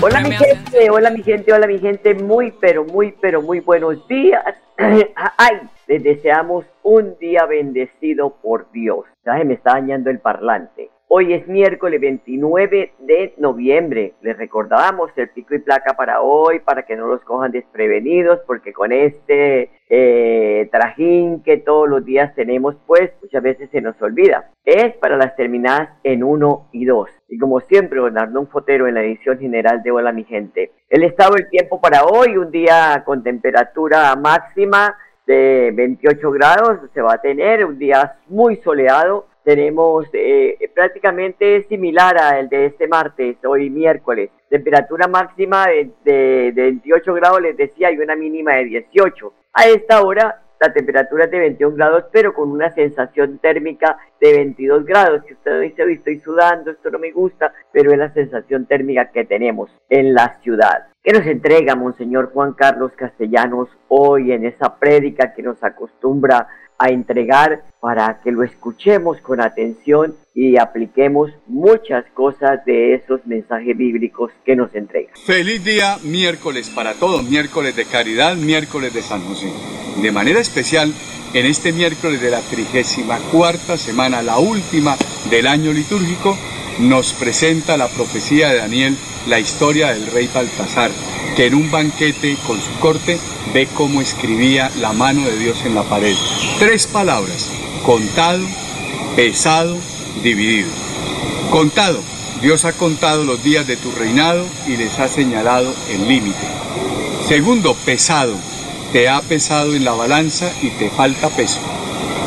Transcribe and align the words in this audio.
Hola 0.00 0.20
mi 0.20 0.30
gente, 0.30 0.90
hola 0.90 1.10
mi 1.10 1.22
gente, 1.24 1.52
hola 1.52 1.66
mi 1.66 1.78
gente, 1.80 2.14
muy 2.14 2.52
pero 2.52 2.84
muy 2.84 3.12
pero 3.20 3.42
muy 3.42 3.58
buenos 3.58 4.06
días. 4.06 4.44
Ay, 4.76 5.56
les 5.88 6.04
deseamos 6.04 6.64
un 6.84 7.18
día 7.18 7.46
bendecido 7.46 8.30
por 8.40 8.70
Dios. 8.70 9.06
Ya 9.26 9.42
me 9.42 9.54
está 9.54 9.72
dañando 9.72 10.10
el 10.10 10.20
parlante. 10.20 10.90
Hoy 11.10 11.32
es 11.32 11.48
miércoles 11.48 12.02
29 12.02 12.92
de 12.98 13.34
noviembre. 13.38 14.12
Les 14.20 14.36
recordábamos 14.36 15.10
el 15.16 15.30
pico 15.30 15.54
y 15.54 15.58
placa 15.58 15.94
para 15.94 16.20
hoy, 16.20 16.58
para 16.58 16.82
que 16.82 16.96
no 16.96 17.06
los 17.06 17.22
cojan 17.22 17.50
desprevenidos, 17.50 18.40
porque 18.46 18.74
con 18.74 18.92
este 18.92 19.70
eh, 19.88 20.68
trajín 20.70 21.42
que 21.42 21.56
todos 21.56 21.88
los 21.88 22.04
días 22.04 22.34
tenemos, 22.34 22.76
pues 22.86 23.10
muchas 23.22 23.42
veces 23.42 23.70
se 23.70 23.80
nos 23.80 24.00
olvida. 24.02 24.50
Es 24.66 24.94
para 24.98 25.16
las 25.16 25.34
terminadas 25.34 25.88
en 26.04 26.22
1 26.22 26.68
y 26.72 26.84
2. 26.84 27.08
Y 27.30 27.38
como 27.38 27.60
siempre, 27.60 28.02
Bernardo 28.02 28.44
Fotero 28.44 28.86
en 28.86 28.92
la 28.92 29.02
edición 29.02 29.38
general 29.38 29.82
de 29.82 29.90
Hola 29.90 30.12
mi 30.12 30.24
gente. 30.24 30.72
El 30.90 31.04
estado 31.04 31.36
del 31.36 31.48
tiempo 31.48 31.80
para 31.80 32.04
hoy, 32.04 32.36
un 32.36 32.50
día 32.50 33.02
con 33.06 33.22
temperatura 33.22 34.14
máxima 34.14 34.94
de 35.26 35.72
28 35.74 36.30
grados, 36.32 36.80
se 36.92 37.00
va 37.00 37.14
a 37.14 37.22
tener 37.22 37.64
un 37.64 37.78
día 37.78 38.18
muy 38.28 38.56
soleado 38.56 39.26
tenemos 39.44 40.06
eh, 40.12 40.56
prácticamente 40.74 41.66
similar 41.68 42.18
al 42.18 42.48
de 42.48 42.66
este 42.66 42.86
martes, 42.86 43.36
hoy 43.44 43.70
miércoles. 43.70 44.30
Temperatura 44.48 45.08
máxima 45.08 45.68
de, 45.68 45.90
de, 46.04 46.52
28 46.54 47.14
grados, 47.14 47.42
les 47.42 47.56
decía, 47.56 47.90
y 47.90 47.98
una 47.98 48.16
mínima 48.16 48.54
de 48.54 48.64
18. 48.64 49.32
A 49.54 49.66
esta 49.68 50.02
hora 50.02 50.42
la 50.60 50.72
temperatura 50.72 51.24
es 51.24 51.30
de 51.30 51.38
21 51.38 51.76
grados, 51.76 52.04
pero 52.10 52.34
con 52.34 52.50
una 52.50 52.74
sensación 52.74 53.38
térmica 53.38 53.96
de 54.20 54.32
22 54.32 54.84
grados. 54.84 55.22
Que 55.24 55.34
usted 55.34 55.60
dice, 55.60 55.84
estoy 55.92 56.18
sudando, 56.18 56.72
esto 56.72 56.90
no 56.90 56.98
me 56.98 57.12
gusta, 57.12 57.52
pero 57.72 57.92
es 57.92 57.98
la 57.98 58.12
sensación 58.12 58.66
térmica 58.66 59.10
que 59.10 59.24
tenemos 59.24 59.70
en 59.88 60.14
la 60.14 60.38
ciudad. 60.42 60.88
¿Qué 61.02 61.12
nos 61.12 61.26
entrega 61.26 61.76
Monseñor 61.76 62.32
Juan 62.32 62.54
Carlos 62.54 62.92
Castellanos 62.96 63.68
hoy 63.88 64.32
en 64.32 64.44
esa 64.44 64.78
prédica 64.78 65.32
que 65.32 65.42
nos 65.42 65.62
acostumbra 65.62 66.48
a 66.78 66.90
entregar 66.90 67.64
para 67.80 68.20
que 68.22 68.30
lo 68.30 68.44
escuchemos 68.44 69.20
con 69.20 69.40
atención 69.40 70.14
y 70.34 70.56
apliquemos 70.56 71.30
muchas 71.46 72.04
cosas 72.14 72.64
de 72.64 72.94
esos 72.94 73.26
mensajes 73.26 73.76
bíblicos 73.76 74.30
que 74.44 74.54
nos 74.54 74.74
entrega. 74.74 75.10
Feliz 75.26 75.64
día 75.64 75.96
miércoles 76.04 76.70
para 76.70 76.94
todos, 76.94 77.24
miércoles 77.24 77.74
de 77.74 77.84
caridad, 77.84 78.36
miércoles 78.36 78.94
de 78.94 79.02
San 79.02 79.20
José. 79.22 79.52
De 80.00 80.12
manera 80.12 80.38
especial, 80.38 80.92
en 81.34 81.46
este 81.46 81.72
miércoles 81.72 82.20
de 82.20 82.30
la 82.30 82.40
trigésima 82.40 83.18
cuarta 83.32 83.76
semana, 83.76 84.22
la 84.22 84.38
última 84.38 84.96
del 85.30 85.46
año 85.46 85.72
litúrgico, 85.72 86.36
nos 86.78 87.12
presenta 87.12 87.76
la 87.76 87.88
profecía 87.88 88.48
de 88.48 88.58
Daniel 88.58 88.96
la 89.26 89.38
historia 89.38 89.88
del 89.88 90.06
rey 90.06 90.28
Baltasar, 90.32 90.90
que 91.36 91.46
en 91.46 91.54
un 91.54 91.70
banquete 91.70 92.36
con 92.46 92.60
su 92.60 92.72
corte 92.78 93.18
ve 93.52 93.68
cómo 93.74 94.00
escribía 94.00 94.70
la 94.80 94.92
mano 94.92 95.24
de 95.26 95.38
Dios 95.38 95.58
en 95.64 95.74
la 95.74 95.82
pared. 95.82 96.14
Tres 96.58 96.86
palabras, 96.86 97.50
contado, 97.84 98.44
pesado, 99.16 99.76
dividido. 100.22 100.68
Contado, 101.50 102.00
Dios 102.40 102.64
ha 102.64 102.72
contado 102.72 103.24
los 103.24 103.42
días 103.42 103.66
de 103.66 103.76
tu 103.76 103.90
reinado 103.92 104.46
y 104.66 104.76
les 104.76 104.98
ha 104.98 105.08
señalado 105.08 105.74
el 105.90 106.06
límite. 106.08 106.46
Segundo, 107.26 107.74
pesado, 107.74 108.36
te 108.92 109.08
ha 109.08 109.20
pesado 109.20 109.74
en 109.74 109.84
la 109.84 109.92
balanza 109.92 110.50
y 110.62 110.70
te 110.70 110.88
falta 110.88 111.28
peso. 111.30 111.60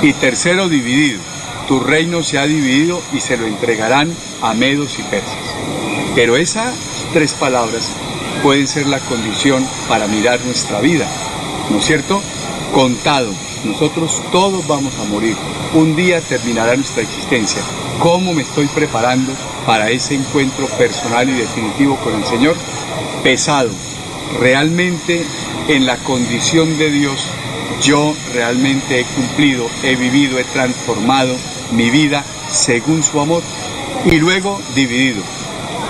Y 0.02 0.14
tercero, 0.14 0.70
dividido, 0.70 1.20
tu 1.68 1.80
reino 1.80 2.24
se 2.24 2.38
ha 2.38 2.46
dividido 2.46 3.02
y 3.14 3.20
se 3.20 3.38
lo 3.38 3.46
entregarán 3.46 4.14
a 4.42 4.54
medos 4.54 4.98
y 5.00 5.04
persas. 5.04 5.38
Pero 6.16 6.36
esas 6.36 6.74
tres 7.14 7.34
palabras 7.34 7.88
pueden 8.44 8.68
ser 8.68 8.88
la 8.88 9.00
condición 9.00 9.66
para 9.88 10.08
mirar 10.08 10.40
nuestra 10.46 10.82
vida, 10.82 11.08
¿no 11.70 11.78
es 11.78 11.86
cierto? 11.86 12.22
Contado, 12.74 13.32
nosotros 13.64 14.22
todos 14.32 14.66
vamos 14.68 14.94
a 15.00 15.06
morir. 15.06 15.36
Un 15.74 15.96
día 15.96 16.20
terminará 16.22 16.76
nuestra 16.76 17.04
existencia. 17.04 17.62
¿Cómo 18.00 18.34
me 18.34 18.42
estoy 18.42 18.68
preparando 18.68 19.32
para 19.66 19.90
ese 19.90 20.16
encuentro 20.16 20.66
personal 20.78 21.30
y 21.30 21.34
definitivo 21.34 21.96
con 21.98 22.16
el 22.16 22.26
Señor? 22.26 22.56
Pesado. 23.24 23.70
Realmente 24.40 25.24
en 25.68 25.86
la 25.86 25.98
condición 25.98 26.78
de 26.78 26.90
Dios 26.90 27.28
yo 27.82 28.14
realmente 28.34 29.00
he 29.00 29.04
cumplido, 29.06 29.68
he 29.84 29.96
vivido, 29.96 30.38
he 30.40 30.44
transformado 30.46 31.36
mi 31.72 31.90
vida 31.90 32.24
según 32.50 33.04
su 33.04 33.20
amor. 33.20 33.44
Y 34.06 34.18
luego 34.18 34.60
dividido 34.76 35.22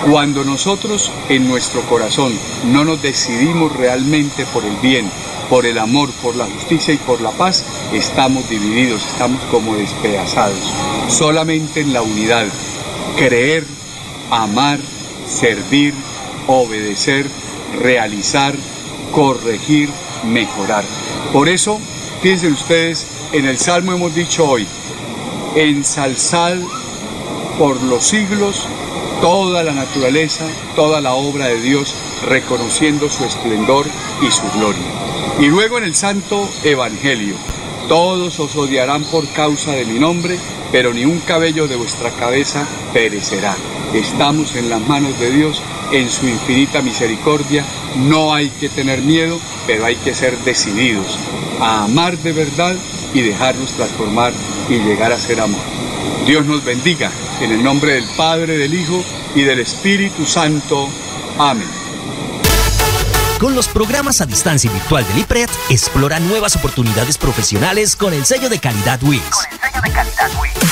cuando 0.09 0.43
nosotros 0.43 1.11
en 1.29 1.47
nuestro 1.47 1.81
corazón 1.81 2.33
no 2.65 2.83
nos 2.83 3.01
decidimos 3.01 3.75
realmente 3.75 4.45
por 4.47 4.65
el 4.65 4.75
bien, 4.77 5.07
por 5.49 5.65
el 5.65 5.77
amor, 5.77 6.09
por 6.23 6.35
la 6.35 6.45
justicia 6.45 6.93
y 6.93 6.97
por 6.97 7.21
la 7.21 7.29
paz, 7.31 7.63
estamos 7.93 8.49
divididos, 8.49 9.05
estamos 9.05 9.41
como 9.51 9.75
despedazados. 9.75 10.73
Solamente 11.07 11.81
en 11.81 11.93
la 11.93 12.01
unidad, 12.01 12.47
creer, 13.15 13.65
amar, 14.31 14.79
servir, 15.27 15.93
obedecer, 16.47 17.27
realizar, 17.79 18.55
corregir, 19.11 19.89
mejorar. 20.25 20.83
Por 21.31 21.47
eso, 21.47 21.79
fíjense 22.21 22.47
ustedes, 22.47 23.05
en 23.33 23.45
el 23.45 23.59
Salmo 23.59 23.93
hemos 23.93 24.15
dicho 24.15 24.49
hoy, 24.49 24.67
ensalzad 25.55 26.57
por 27.57 27.81
los 27.83 28.03
siglos 28.03 28.67
toda 29.21 29.63
la 29.63 29.73
naturaleza, 29.73 30.45
toda 30.75 30.99
la 30.99 31.13
obra 31.13 31.47
de 31.47 31.61
Dios, 31.61 31.93
reconociendo 32.27 33.09
su 33.09 33.23
esplendor 33.23 33.85
y 34.21 34.31
su 34.31 34.49
gloria. 34.57 34.81
Y 35.39 35.45
luego 35.45 35.77
en 35.77 35.83
el 35.83 35.95
Santo 35.95 36.49
Evangelio, 36.63 37.35
todos 37.87 38.39
os 38.39 38.55
odiarán 38.55 39.03
por 39.03 39.27
causa 39.33 39.71
de 39.73 39.85
mi 39.85 39.99
nombre, 39.99 40.37
pero 40.71 40.93
ni 40.93 41.05
un 41.05 41.19
cabello 41.19 41.67
de 41.67 41.75
vuestra 41.75 42.09
cabeza 42.11 42.65
perecerá. 42.93 43.55
Estamos 43.93 44.55
en 44.55 44.69
las 44.69 44.81
manos 44.87 45.19
de 45.19 45.31
Dios, 45.31 45.61
en 45.91 46.09
su 46.09 46.27
infinita 46.27 46.81
misericordia. 46.81 47.63
No 47.97 48.33
hay 48.33 48.49
que 48.49 48.69
tener 48.69 49.01
miedo, 49.01 49.37
pero 49.67 49.85
hay 49.85 49.97
que 49.97 50.15
ser 50.15 50.37
decididos 50.39 51.19
a 51.59 51.83
amar 51.83 52.17
de 52.17 52.31
verdad 52.31 52.75
y 53.13 53.21
dejarnos 53.21 53.73
transformar 53.73 54.31
y 54.69 54.79
llegar 54.79 55.11
a 55.11 55.17
ser 55.17 55.41
amor. 55.41 55.61
Dios 56.25 56.45
nos 56.45 56.63
bendiga 56.63 57.11
en 57.41 57.51
el 57.51 57.63
nombre 57.63 57.93
del 57.93 58.05
Padre, 58.15 58.57
del 58.57 58.73
Hijo 58.73 59.03
y 59.35 59.41
del 59.41 59.59
Espíritu 59.59 60.25
Santo. 60.25 60.87
Amén. 61.37 61.67
Con 63.39 63.55
los 63.55 63.67
programas 63.67 64.21
a 64.21 64.27
distancia 64.27 64.71
virtual 64.71 65.05
del 65.07 65.19
IPRED, 65.19 65.49
explora 65.69 66.19
nuevas 66.19 66.55
oportunidades 66.55 67.17
profesionales 67.17 67.95
con 67.95 68.13
el 68.13 68.25
sello 68.25 68.49
de 68.49 68.59
calidad 68.59 69.01
WIS. 69.01 69.21
Con 69.21 69.51
el 69.51 69.59
sello 69.59 69.81
de 69.83 69.91
calidad 69.91 70.70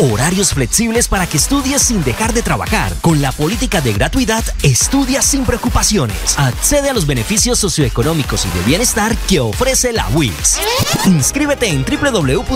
Horarios 0.00 0.54
flexibles 0.54 1.08
para 1.08 1.26
que 1.26 1.36
estudies 1.38 1.82
sin 1.82 2.04
dejar 2.04 2.32
de 2.32 2.42
trabajar. 2.42 2.92
Con 3.00 3.20
la 3.20 3.32
política 3.32 3.80
de 3.80 3.92
gratuidad, 3.92 4.44
estudia 4.62 5.22
sin 5.22 5.44
preocupaciones. 5.44 6.38
Accede 6.38 6.88
a 6.88 6.92
los 6.92 7.04
beneficios 7.04 7.58
socioeconómicos 7.58 8.46
y 8.46 8.50
de 8.56 8.64
bienestar 8.64 9.16
que 9.28 9.40
ofrece 9.40 9.92
la 9.92 10.06
WIS. 10.10 10.60
Inscríbete 11.06 11.66
en 11.66 11.84
www.wis.edu.co. 11.84 12.46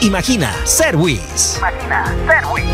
Imagina 0.00 0.50
ser 0.64 0.96
WIS. 0.96 1.58
Imagina 1.58 2.16
ser 2.26 2.46
WIS. 2.46 2.64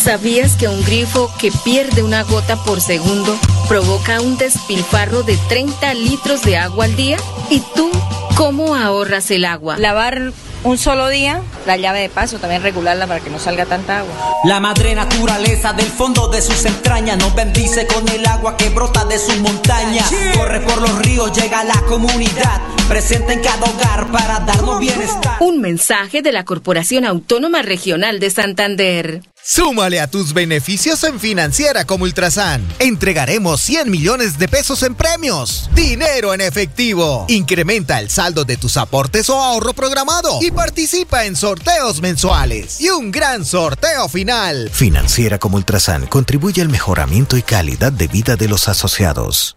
¿Sabías 0.00 0.54
que 0.54 0.68
un 0.68 0.84
grifo 0.84 1.32
que 1.40 1.50
pierde 1.64 2.04
una 2.04 2.22
gota 2.22 2.56
por 2.56 2.80
segundo 2.80 3.36
provoca 3.72 4.20
un 4.20 4.36
despilfarro 4.36 5.22
de 5.22 5.34
30 5.48 5.94
litros 5.94 6.42
de 6.42 6.58
agua 6.58 6.84
al 6.84 6.94
día? 6.94 7.16
¿Y 7.48 7.60
tú 7.74 7.90
cómo 8.36 8.74
ahorras 8.74 9.30
el 9.30 9.46
agua? 9.46 9.78
Lavar 9.78 10.34
un 10.62 10.76
solo 10.76 11.08
día, 11.08 11.40
la 11.64 11.78
llave 11.78 12.00
de 12.00 12.10
paso, 12.10 12.38
también 12.38 12.62
regularla 12.62 13.06
para 13.06 13.20
que 13.20 13.30
no 13.30 13.38
salga 13.38 13.64
tanta 13.64 14.00
agua. 14.00 14.12
La 14.44 14.60
madre 14.60 14.94
naturaleza 14.94 15.72
del 15.72 15.86
fondo 15.86 16.28
de 16.28 16.42
sus 16.42 16.66
entrañas 16.66 17.16
nos 17.16 17.34
bendice 17.34 17.86
con 17.86 18.06
el 18.10 18.26
agua 18.26 18.58
que 18.58 18.68
brota 18.68 19.06
de 19.06 19.18
sus 19.18 19.38
montañas. 19.38 20.10
Corre 20.36 20.60
por 20.60 20.82
los 20.82 20.98
ríos, 20.98 21.32
llega 21.32 21.60
a 21.60 21.64
la 21.64 21.80
comunidad, 21.88 22.60
presente 22.92 23.32
en 23.32 23.40
cada 23.40 23.70
hogar 23.70 24.12
para 24.12 24.40
darnos 24.40 24.78
bienestar. 24.78 25.38
Un 25.40 25.62
mensaje 25.62 26.20
de 26.20 26.30
la 26.30 26.44
Corporación 26.44 27.06
Autónoma 27.06 27.62
Regional 27.62 28.20
de 28.20 28.28
Santander. 28.28 29.22
Súmale 29.42 29.98
a 29.98 30.08
tus 30.08 30.34
beneficios 30.34 31.02
en 31.04 31.18
Financiera 31.18 31.86
como 31.86 32.04
Ultrasan. 32.04 32.62
Entregaremos 32.80 33.62
100 33.62 33.90
millones 33.90 34.38
de 34.38 34.46
pesos 34.46 34.82
en 34.82 34.94
premios. 34.94 35.70
Dinero 35.74 36.34
en 36.34 36.42
efectivo. 36.42 37.24
Incrementa 37.28 37.98
el 37.98 38.10
saldo 38.10 38.44
de 38.44 38.58
tus 38.58 38.76
aportes 38.76 39.30
o 39.30 39.42
ahorro 39.42 39.72
programado 39.72 40.40
y 40.42 40.50
participa 40.50 41.24
en 41.24 41.34
sorteos 41.34 42.02
mensuales. 42.02 42.78
Y 42.78 42.90
un 42.90 43.10
gran 43.10 43.46
sorteo 43.46 44.06
final. 44.10 44.68
Financiera 44.70 45.38
como 45.38 45.56
Ultrasan 45.56 46.08
contribuye 46.08 46.60
al 46.60 46.68
mejoramiento 46.68 47.38
y 47.38 47.42
calidad 47.42 47.90
de 47.90 48.08
vida 48.08 48.36
de 48.36 48.48
los 48.48 48.68
asociados. 48.68 49.56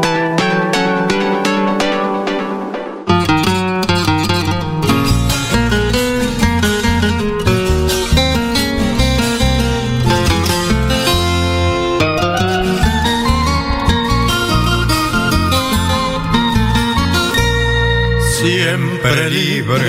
Libre 19.03 19.81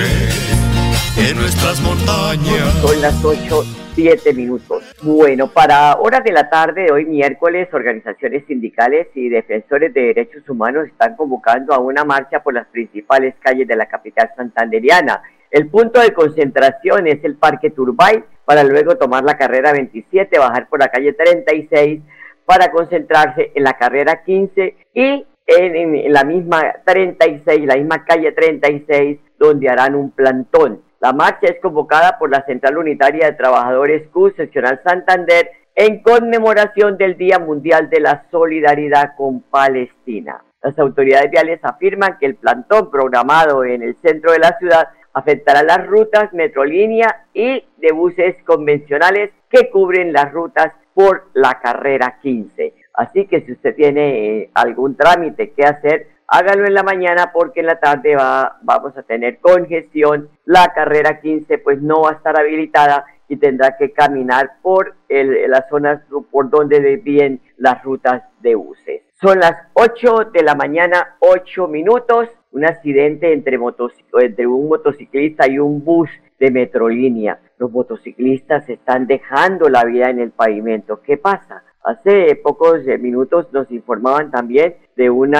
en 1.17 1.37
nuestras 1.37 1.79
montañas. 1.81 2.73
Son 2.81 2.99
las 2.99 3.23
8, 3.23 3.63
7 3.93 4.33
minutos. 4.33 4.83
Bueno, 5.03 5.47
para 5.47 5.95
horas 5.95 6.23
de 6.23 6.31
la 6.31 6.49
tarde 6.49 6.85
de 6.85 6.91
hoy 6.91 7.05
miércoles, 7.05 7.69
organizaciones 7.73 8.43
sindicales 8.47 9.07
y 9.13 9.29
defensores 9.29 9.93
de 9.93 10.01
derechos 10.01 10.49
humanos 10.49 10.87
están 10.87 11.15
convocando 11.15 11.73
a 11.73 11.79
una 11.79 12.03
marcha 12.03 12.41
por 12.41 12.55
las 12.55 12.65
principales 12.67 13.35
calles 13.39 13.67
de 13.67 13.75
la 13.75 13.85
capital 13.85 14.31
santanderiana. 14.35 15.21
El 15.51 15.67
punto 15.67 15.99
de 16.01 16.11
concentración 16.13 17.05
es 17.05 17.23
el 17.23 17.35
Parque 17.35 17.69
Turbay, 17.69 18.23
para 18.45 18.63
luego 18.63 18.97
tomar 18.97 19.23
la 19.23 19.37
carrera 19.37 19.71
27, 19.71 20.39
bajar 20.39 20.67
por 20.67 20.79
la 20.79 20.87
calle 20.87 21.13
36 21.13 22.01
para 22.45 22.71
concentrarse 22.71 23.51
en 23.53 23.63
la 23.63 23.73
carrera 23.73 24.23
15 24.23 24.75
y 24.95 25.25
en, 25.45 26.11
la 26.11 26.23
misma 26.23 26.73
36, 26.85 27.65
la 27.65 27.75
misma 27.75 28.05
calle 28.05 28.31
36, 28.31 29.19
donde 29.37 29.69
harán 29.69 29.95
un 29.95 30.11
plantón. 30.11 30.81
La 30.99 31.11
marcha 31.13 31.47
es 31.47 31.59
convocada 31.61 32.17
por 32.17 32.29
la 32.29 32.45
Central 32.45 32.77
Unitaria 32.77 33.25
de 33.25 33.33
Trabajadores 33.33 34.07
Q, 34.09 34.31
seccional 34.37 34.79
Santander, 34.83 35.51
en 35.75 36.01
conmemoración 36.01 36.97
del 36.97 37.17
Día 37.17 37.39
Mundial 37.39 37.89
de 37.89 37.99
la 37.99 38.25
Solidaridad 38.31 39.15
con 39.17 39.41
Palestina. 39.41 40.43
Las 40.61 40.79
autoridades 40.79 41.29
viales 41.29 41.59
afirman 41.63 42.17
que 42.19 42.25
el 42.25 42.35
plantón 42.35 42.89
programado 42.89 43.65
en 43.65 43.81
el 43.81 43.97
centro 44.01 44.31
de 44.31 44.39
la 44.39 44.57
ciudad 44.59 44.87
afectará 45.13 45.61
las 45.63 45.85
rutas 45.85 46.31
metrolínea 46.33 47.25
y 47.33 47.65
de 47.77 47.91
buses 47.91 48.35
convencionales 48.45 49.31
que 49.49 49.69
cubren 49.69 50.13
las 50.13 50.31
rutas 50.31 50.71
por 50.93 51.27
la 51.33 51.59
carrera 51.59 52.17
15. 52.21 52.73
Así 52.93 53.25
que 53.25 53.41
si 53.41 53.53
usted 53.53 53.75
tiene 53.75 54.37
eh, 54.37 54.49
algún 54.53 54.95
trámite 54.95 55.51
que 55.51 55.63
hacer, 55.63 56.07
hágalo 56.27 56.65
en 56.65 56.73
la 56.73 56.83
mañana 56.83 57.31
porque 57.33 57.61
en 57.61 57.67
la 57.67 57.79
tarde 57.79 58.15
va, 58.15 58.59
vamos 58.61 58.95
a 58.97 59.03
tener 59.03 59.39
congestión. 59.39 60.29
La 60.45 60.73
carrera 60.73 61.19
15 61.19 61.57
pues 61.59 61.81
no 61.81 62.01
va 62.01 62.11
a 62.11 62.13
estar 62.13 62.39
habilitada 62.39 63.05
y 63.27 63.37
tendrá 63.37 63.77
que 63.77 63.91
caminar 63.91 64.57
por 64.61 64.95
las 65.09 65.67
zonas 65.69 66.01
por 66.31 66.49
donde 66.49 66.81
desvíen 66.81 67.41
las 67.57 67.83
rutas 67.83 68.23
de 68.41 68.55
buses. 68.55 69.01
Son 69.23 69.39
las 69.39 69.55
8 69.73 70.31
de 70.33 70.43
la 70.43 70.53
mañana, 70.53 71.15
8 71.19 71.67
minutos. 71.67 72.29
Un 72.51 72.65
accidente 72.65 73.33
entre, 73.33 73.57
un 73.57 74.67
motociclista 74.67 75.47
y 75.47 75.57
un 75.57 75.83
bus 75.83 76.09
de 76.39 76.51
Metrolínea. 76.51 77.39
Los 77.57 77.71
motociclistas 77.71 78.69
están 78.69 79.07
dejando 79.07 79.69
la 79.69 79.85
vida 79.85 80.09
en 80.09 80.19
el 80.19 80.31
pavimento. 80.31 81.01
¿Qué 81.01 81.17
pasa? 81.17 81.63
Hace 81.83 82.35
pocos 82.37 82.87
eh, 82.87 82.97
minutos 82.97 83.47
nos 83.51 83.69
informaban 83.69 84.31
también 84.31 84.77
de 84.95 85.09
un 85.09 85.35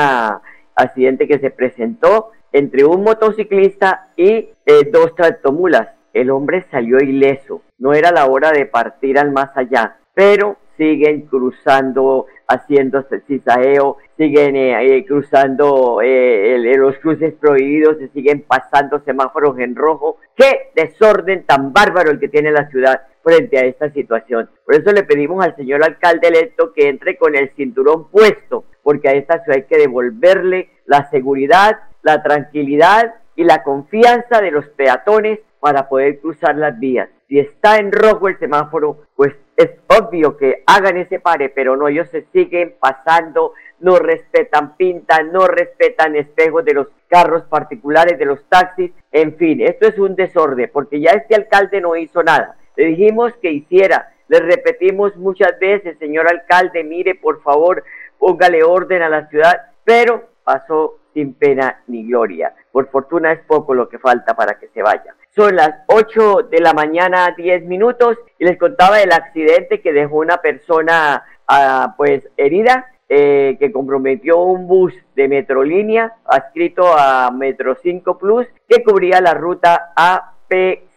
accidente 0.76 1.26
que 1.26 1.40
se 1.40 1.52
presentó 1.52 2.32
entre 2.52 2.84
un 2.84 3.02
motociclista 3.02 4.10
y 4.18 4.50
eh, 4.66 4.90
dos 4.92 5.16
tractomulas. 5.16 5.88
El 6.14 6.30
hombre 6.30 6.66
salió 6.70 6.98
ileso. 6.98 7.62
No 7.80 7.94
era 7.94 8.12
la 8.12 8.26
hora 8.26 8.52
de 8.52 8.66
partir 8.66 9.18
al 9.18 9.32
más 9.32 9.56
allá, 9.56 9.96
pero 10.14 10.58
siguen 10.76 11.22
cruzando, 11.22 12.28
haciendo 12.48 13.06
cizaheo, 13.26 13.98
siguen 14.18 14.58
eh, 14.58 15.06
cruzando 15.08 16.00
los 16.02 16.98
cruces 16.98 17.34
prohibidos, 17.36 18.00
se 18.00 18.10
siguen 18.10 18.44
pasando 18.46 19.00
semáforos 19.06 19.58
en 19.60 19.76
rojo. 19.76 20.18
¡Qué 20.36 20.72
desorden 20.76 21.46
tan 21.46 21.72
bárbaro 21.72 22.12
el 22.12 22.20
que 22.20 22.28
tiene 22.28 22.52
la 22.52 22.68
ciudad! 22.70 23.02
Frente 23.24 23.58
a 23.58 23.66
esta 23.66 23.90
situación. 23.92 24.50
Por 24.66 24.76
eso 24.76 24.92
le 24.92 25.04
pedimos 25.04 25.44
al 25.44 25.56
señor 25.56 25.84
alcalde 25.84 26.28
electo 26.28 26.74
que 26.74 26.90
entre 26.90 27.18
con 27.18 27.36
el 27.36 27.50
cinturón 27.56 28.10
puesto, 28.10 28.66
porque 28.84 29.10
a 29.10 29.14
esta 29.14 29.44
ciudad 29.44 29.58
hay 29.58 29.64
que 29.64 29.78
devolverle 29.78 30.70
la 30.86 31.10
seguridad, 31.10 31.80
la 32.02 32.22
tranquilidad 32.22 33.16
y 33.36 33.46
la 33.46 33.64
confianza 33.64 34.42
de 34.42 34.52
los 34.52 34.68
peatones 34.70 35.40
para 35.60 35.88
poder 35.88 36.20
cruzar 36.20 36.58
las 36.58 36.78
vías. 36.78 37.10
Si 37.28 37.40
está 37.40 37.78
en 37.78 37.92
rojo 37.92 38.28
el 38.28 38.38
semáforo, 38.38 39.06
pues 39.16 39.34
es 39.56 39.72
obvio 39.88 40.36
que 40.36 40.64
hagan 40.66 40.98
ese 40.98 41.20
pare, 41.20 41.50
pero 41.50 41.78
no, 41.78 41.88
ellos 41.88 42.10
se 42.10 42.26
siguen 42.34 42.76
pasando, 42.80 43.54
no 43.80 43.98
respetan 43.98 44.76
pinta, 44.76 45.24
no 45.24 45.48
respetan 45.48 46.16
espejos 46.16 46.66
de 46.66 46.74
los 46.74 46.88
carros 47.08 47.44
particulares, 47.44 48.18
de 48.20 48.26
los 48.26 48.44
taxis, 48.50 48.92
en 49.12 49.36
fin, 49.38 49.62
esto 49.62 49.88
es 49.88 49.98
un 49.98 50.16
desorden, 50.16 50.70
porque 50.74 51.00
ya 51.00 51.12
este 51.12 51.36
alcalde 51.36 51.80
no 51.80 51.96
hizo 51.96 52.24
nada. 52.24 52.58
Le 52.76 52.86
dijimos 52.86 53.34
que 53.42 53.52
hiciera, 53.52 54.14
le 54.28 54.40
repetimos 54.40 55.16
muchas 55.18 55.58
veces, 55.60 55.98
señor 56.00 56.28
alcalde, 56.30 56.84
mire, 56.84 57.16
por 57.16 57.42
favor, 57.42 57.84
póngale 58.18 58.64
orden 58.64 59.02
a 59.02 59.10
la 59.10 59.28
ciudad, 59.28 59.62
pero 59.84 60.30
pasó 60.44 61.00
sin 61.14 61.34
pena 61.34 61.82
ni 61.88 62.08
gloria. 62.08 62.54
Por 62.72 62.90
fortuna 62.90 63.32
es 63.32 63.40
poco 63.42 63.74
lo 63.74 63.88
que 63.88 64.00
falta 64.00 64.36
para 64.36 64.58
que 64.60 64.68
se 64.70 64.82
vaya. 64.82 65.16
Son 65.36 65.56
las 65.56 65.72
8 65.88 66.44
de 66.50 66.60
la 66.60 66.74
mañana, 66.74 67.34
10 67.38 67.66
minutos, 67.66 68.18
y 68.40 68.46
les 68.46 68.58
contaba 68.58 68.98
del 68.98 69.12
accidente 69.12 69.82
que 69.82 69.94
dejó 69.94 70.18
una 70.18 70.38
persona 70.38 71.24
ah, 71.48 71.94
pues 71.98 72.28
herida, 72.38 72.88
eh, 73.10 73.58
que 73.60 73.72
comprometió 73.72 74.40
un 74.40 74.66
bus 74.66 74.94
de 75.16 75.28
Metrolínea 75.28 76.14
adscrito 76.26 76.88
a 76.98 77.30
Metro 77.32 77.76
5 77.76 78.18
Plus 78.18 78.48
que 78.68 78.84
cubría 78.84 79.22
la 79.22 79.36
ruta 79.36 79.92
A 79.96 80.34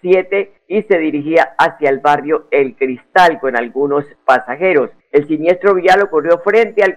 P7 0.06 0.50
y 0.68 0.82
se 0.82 0.98
dirigía 0.98 1.54
hacia 1.58 1.90
el 1.90 1.98
barrio 1.98 2.46
El 2.50 2.76
Cristal 2.76 3.40
con 3.40 3.56
algunos 3.56 4.04
pasajeros. 4.24 4.90
El 5.10 5.26
siniestro 5.26 5.74
vial 5.74 6.02
ocurrió 6.02 6.38
frente 6.38 6.82
al, 6.82 6.96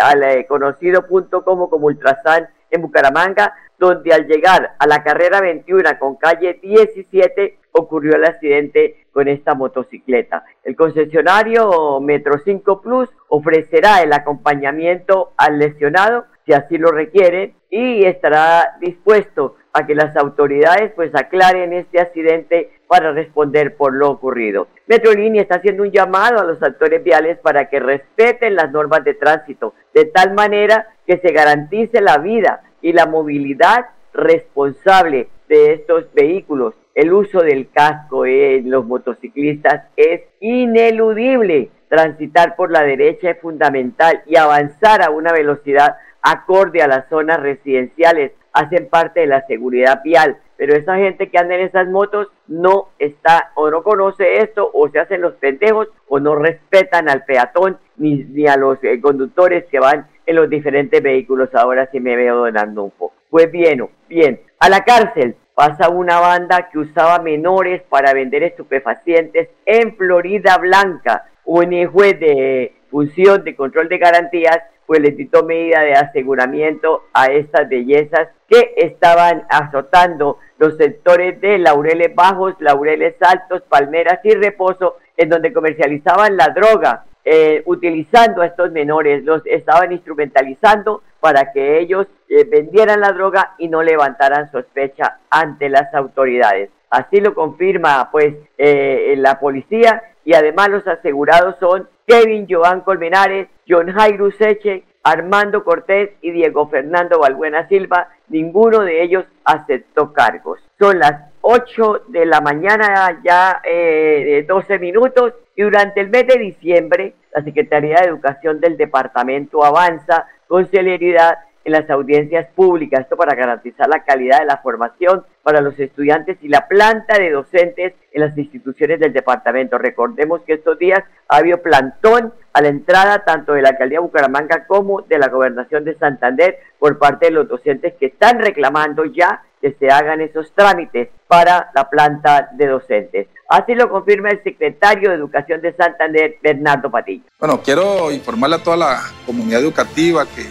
al 0.00 0.22
eh, 0.22 0.46
conocido 0.46 1.06
punto 1.06 1.44
como, 1.44 1.70
como 1.70 1.86
Ultrasan 1.86 2.48
en 2.70 2.82
Bucaramanga, 2.82 3.54
donde 3.78 4.12
al 4.12 4.26
llegar 4.26 4.74
a 4.78 4.86
la 4.86 5.02
carrera 5.02 5.40
21 5.40 5.98
con 5.98 6.16
calle 6.16 6.58
17 6.62 7.58
ocurrió 7.72 8.16
el 8.16 8.24
accidente 8.24 9.06
con 9.12 9.28
esta 9.28 9.54
motocicleta. 9.54 10.44
El 10.64 10.76
concesionario 10.76 12.00
Metro 12.00 12.38
5 12.38 12.80
Plus 12.80 13.08
ofrecerá 13.28 14.02
el 14.02 14.12
acompañamiento 14.12 15.32
al 15.36 15.58
lesionado 15.58 16.26
si 16.46 16.52
así 16.52 16.78
lo 16.78 16.90
requiere 16.90 17.54
y 17.70 18.04
estará 18.04 18.76
dispuesto 18.80 19.56
a 19.72 19.86
que 19.86 19.94
las 19.94 20.16
autoridades 20.16 20.92
pues 20.94 21.14
aclaren 21.14 21.72
este 21.72 22.00
accidente 22.00 22.70
para 22.86 23.12
responder 23.12 23.76
por 23.76 23.94
lo 23.94 24.10
ocurrido. 24.10 24.68
Metrolínea 24.86 25.42
está 25.42 25.56
haciendo 25.56 25.82
un 25.82 25.90
llamado 25.90 26.40
a 26.40 26.44
los 26.44 26.62
actores 26.62 27.02
viales 27.02 27.38
para 27.38 27.68
que 27.70 27.80
respeten 27.80 28.54
las 28.54 28.70
normas 28.70 29.04
de 29.04 29.14
tránsito 29.14 29.74
de 29.94 30.04
tal 30.06 30.34
manera 30.34 30.88
que 31.06 31.18
se 31.18 31.32
garantice 31.32 32.00
la 32.00 32.18
vida 32.18 32.62
y 32.82 32.92
la 32.92 33.06
movilidad 33.06 33.86
responsable 34.12 35.28
de 35.48 35.72
estos 35.72 36.12
vehículos. 36.12 36.74
El 36.94 37.12
uso 37.12 37.40
del 37.40 37.70
casco 37.70 38.26
en 38.26 38.70
los 38.70 38.84
motociclistas 38.84 39.84
es 39.96 40.22
ineludible. 40.40 41.70
Transitar 41.88 42.56
por 42.56 42.70
la 42.70 42.82
derecha 42.82 43.30
es 43.30 43.40
fundamental 43.40 44.22
y 44.26 44.36
avanzar 44.36 45.02
a 45.02 45.10
una 45.10 45.32
velocidad 45.32 45.96
acorde 46.22 46.82
a 46.82 46.88
las 46.88 47.08
zonas 47.08 47.40
residenciales 47.40 48.32
hacen 48.52 48.88
parte 48.88 49.20
de 49.20 49.26
la 49.26 49.46
seguridad 49.46 50.02
vial. 50.02 50.38
Pero 50.56 50.76
esa 50.76 50.96
gente 50.96 51.28
que 51.28 51.38
anda 51.38 51.56
en 51.56 51.62
esas 51.62 51.88
motos 51.88 52.28
no 52.46 52.90
está 52.98 53.50
o 53.56 53.70
no 53.70 53.82
conoce 53.82 54.38
esto 54.38 54.70
o 54.72 54.88
se 54.88 55.00
hacen 55.00 55.20
los 55.20 55.34
pendejos 55.34 55.88
o 56.08 56.20
no 56.20 56.36
respetan 56.36 57.08
al 57.08 57.24
peatón 57.24 57.78
ni, 57.96 58.24
ni 58.24 58.46
a 58.46 58.56
los 58.56 58.78
eh, 58.84 59.00
conductores 59.00 59.64
que 59.64 59.80
van 59.80 60.06
en 60.24 60.36
los 60.36 60.48
diferentes 60.48 61.02
vehículos. 61.02 61.54
Ahora 61.54 61.88
sí 61.90 61.98
me 61.98 62.16
veo 62.16 62.36
donando 62.36 62.84
un 62.84 62.90
poco. 62.92 63.14
Pues 63.28 63.50
bien, 63.50 63.88
bien, 64.08 64.40
a 64.58 64.68
la 64.68 64.84
cárcel 64.84 65.34
pasa 65.54 65.88
una 65.88 66.20
banda 66.20 66.68
que 66.70 66.78
usaba 66.78 67.18
menores 67.18 67.82
para 67.88 68.12
vender 68.14 68.42
estupefacientes 68.42 69.48
en 69.66 69.96
Florida 69.96 70.58
Blanca. 70.58 71.26
Un 71.44 71.86
juez 71.86 72.20
de 72.20 72.76
función 72.90 73.42
de 73.42 73.56
control 73.56 73.88
de 73.88 73.98
garantías 73.98 74.58
pues 74.86 75.00
les 75.00 75.16
dictó 75.16 75.44
medida 75.44 75.80
de 75.80 75.94
aseguramiento 75.94 77.04
a 77.12 77.26
estas 77.26 77.68
bellezas 77.68 78.28
que 78.48 78.74
estaban 78.76 79.44
azotando 79.48 80.38
los 80.58 80.76
sectores 80.76 81.40
de 81.40 81.58
Laureles 81.58 82.14
Bajos, 82.14 82.54
Laureles 82.60 83.14
Altos, 83.20 83.62
Palmeras 83.68 84.20
y 84.24 84.34
Reposo, 84.34 84.96
en 85.16 85.28
donde 85.28 85.52
comercializaban 85.52 86.36
la 86.36 86.48
droga, 86.48 87.04
eh, 87.24 87.62
utilizando 87.66 88.42
a 88.42 88.46
estos 88.46 88.72
menores, 88.72 89.24
los 89.24 89.42
estaban 89.46 89.92
instrumentalizando 89.92 91.02
para 91.20 91.52
que 91.52 91.78
ellos 91.78 92.06
eh, 92.28 92.44
vendieran 92.44 93.00
la 93.00 93.12
droga 93.12 93.54
y 93.58 93.68
no 93.68 93.82
levantaran 93.82 94.50
sospecha 94.50 95.18
ante 95.30 95.68
las 95.68 95.94
autoridades. 95.94 96.70
Así 96.90 97.20
lo 97.20 97.34
confirma 97.34 98.10
pues 98.10 98.34
eh, 98.58 99.14
la 99.16 99.38
policía 99.38 100.02
y 100.24 100.34
además 100.34 100.68
los 100.68 100.86
asegurados 100.86 101.56
son 101.58 101.88
Kevin 102.06 102.46
Joan 102.48 102.80
Colmenares, 102.80 103.48
John 103.68 103.92
Jairo 103.92 104.30
Seche, 104.32 104.84
Armando 105.02 105.64
Cortés 105.64 106.10
y 106.20 106.30
Diego 106.30 106.68
Fernando 106.68 107.18
Valbuena 107.18 107.66
Silva, 107.68 108.08
ninguno 108.28 108.80
de 108.80 109.02
ellos 109.02 109.24
aceptó 109.44 110.12
cargos. 110.12 110.60
Son 110.78 110.98
las 110.98 111.32
8 111.40 112.04
de 112.08 112.26
la 112.26 112.40
mañana, 112.40 113.20
ya 113.24 113.60
eh, 113.64 114.44
12 114.46 114.78
minutos, 114.78 115.34
y 115.56 115.62
durante 115.62 116.00
el 116.00 116.10
mes 116.10 116.26
de 116.26 116.38
diciembre, 116.38 117.14
la 117.34 117.42
Secretaría 117.42 117.96
de 117.96 118.08
Educación 118.08 118.60
del 118.60 118.76
departamento 118.76 119.64
avanza 119.64 120.26
con 120.46 120.66
celeridad 120.68 121.38
en 121.64 121.72
las 121.72 121.88
audiencias 121.90 122.48
públicas, 122.54 123.00
esto 123.00 123.16
para 123.16 123.34
garantizar 123.34 123.88
la 123.88 124.04
calidad 124.04 124.40
de 124.40 124.46
la 124.46 124.58
formación 124.58 125.24
para 125.42 125.60
los 125.60 125.78
estudiantes 125.78 126.38
y 126.42 126.48
la 126.48 126.68
planta 126.68 127.18
de 127.18 127.30
docentes 127.30 127.94
en 128.12 128.20
las 128.20 128.36
instituciones 128.36 129.00
del 129.00 129.12
departamento. 129.12 129.78
Recordemos 129.78 130.42
que 130.42 130.54
estos 130.54 130.78
días 130.78 131.02
ha 131.28 131.36
habido 131.36 131.58
plantón 131.58 132.32
a 132.52 132.60
la 132.60 132.68
entrada 132.68 133.24
tanto 133.24 133.52
de 133.52 133.62
la 133.62 133.70
alcaldía 133.70 133.98
de 133.98 134.04
Bucaramanga 134.04 134.66
como 134.66 135.02
de 135.02 135.18
la 135.18 135.28
gobernación 135.28 135.84
de 135.84 135.96
Santander 135.96 136.58
por 136.78 136.98
parte 136.98 137.26
de 137.26 137.32
los 137.32 137.48
docentes 137.48 137.94
que 137.98 138.06
están 138.06 138.38
reclamando 138.38 139.04
ya 139.04 139.42
que 139.60 139.76
se 139.78 139.88
hagan 139.88 140.20
esos 140.20 140.52
trámites 140.52 141.08
para 141.28 141.70
la 141.74 141.88
planta 141.88 142.50
de 142.52 142.66
docentes. 142.66 143.28
Así 143.48 143.74
lo 143.74 143.88
confirma 143.88 144.30
el 144.30 144.42
secretario 144.42 145.10
de 145.10 145.16
Educación 145.16 145.60
de 145.60 145.72
Santander, 145.74 146.36
Bernardo 146.42 146.90
Patillo. 146.90 147.24
Bueno, 147.38 147.60
quiero 147.62 148.10
informarle 148.10 148.56
a 148.56 148.62
toda 148.62 148.76
la 148.76 149.00
comunidad 149.24 149.60
educativa 149.60 150.24
que 150.26 150.42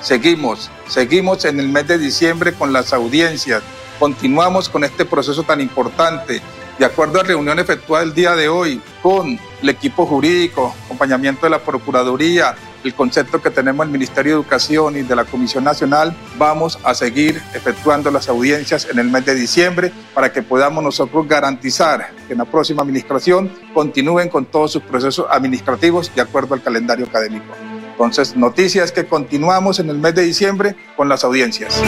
Seguimos, 0.00 0.70
seguimos 0.88 1.44
en 1.44 1.60
el 1.60 1.68
mes 1.68 1.86
de 1.86 1.98
diciembre 1.98 2.54
con 2.54 2.72
las 2.72 2.92
audiencias. 2.94 3.62
Continuamos 3.98 4.70
con 4.70 4.82
este 4.82 5.04
proceso 5.04 5.42
tan 5.42 5.60
importante. 5.60 6.40
De 6.78 6.86
acuerdo 6.86 7.20
a 7.20 7.22
la 7.22 7.28
reunión 7.28 7.58
efectuada 7.58 8.02
el 8.02 8.14
día 8.14 8.34
de 8.34 8.48
hoy 8.48 8.80
con 9.02 9.38
el 9.60 9.68
equipo 9.68 10.06
jurídico, 10.06 10.74
acompañamiento 10.86 11.44
de 11.44 11.50
la 11.50 11.58
Procuraduría, 11.58 12.54
el 12.82 12.94
concepto 12.94 13.42
que 13.42 13.50
tenemos 13.50 13.84
el 13.84 13.92
Ministerio 13.92 14.32
de 14.32 14.40
Educación 14.40 14.96
y 14.96 15.02
de 15.02 15.14
la 15.14 15.26
Comisión 15.26 15.64
Nacional, 15.64 16.16
vamos 16.38 16.78
a 16.82 16.94
seguir 16.94 17.42
efectuando 17.52 18.10
las 18.10 18.30
audiencias 18.30 18.88
en 18.90 18.98
el 18.98 19.10
mes 19.10 19.26
de 19.26 19.34
diciembre 19.34 19.92
para 20.14 20.32
que 20.32 20.40
podamos 20.42 20.82
nosotros 20.82 21.28
garantizar 21.28 22.10
que 22.26 22.32
en 22.32 22.38
la 22.38 22.46
próxima 22.46 22.82
administración 22.82 23.52
continúen 23.74 24.30
con 24.30 24.46
todos 24.46 24.72
sus 24.72 24.82
procesos 24.82 25.26
administrativos 25.30 26.10
de 26.14 26.22
acuerdo 26.22 26.54
al 26.54 26.62
calendario 26.62 27.04
académico. 27.04 27.54
Entonces, 28.00 28.34
noticias 28.34 28.92
que 28.92 29.04
continuamos 29.04 29.78
en 29.78 29.90
el 29.90 29.98
mes 29.98 30.14
de 30.14 30.22
diciembre 30.22 30.74
con 30.96 31.10
las 31.10 31.22
audiencias. 31.22 31.82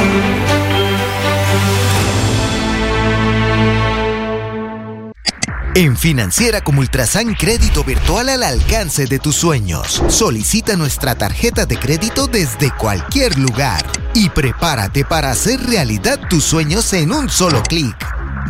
En 5.75 5.97
Financiera 5.97 6.61
como 6.61 6.81
Ultrasan 6.81 7.33
Crédito 7.33 7.83
Virtual 7.83 8.29
al 8.29 8.43
alcance 8.43 9.07
de 9.07 9.19
tus 9.19 9.37
sueños. 9.37 10.03
Solicita 10.09 10.77
nuestra 10.77 11.15
tarjeta 11.15 11.65
de 11.65 11.79
crédito 11.79 12.27
desde 12.27 12.71
cualquier 12.77 13.39
lugar 13.39 13.83
y 14.13 14.29
prepárate 14.29 15.07
para 15.07 15.31
hacer 15.31 15.61
realidad 15.61 16.21
tus 16.29 16.45
sueños 16.45 16.93
en 16.93 17.11
un 17.11 17.31
solo 17.31 17.63
clic. 17.63 17.97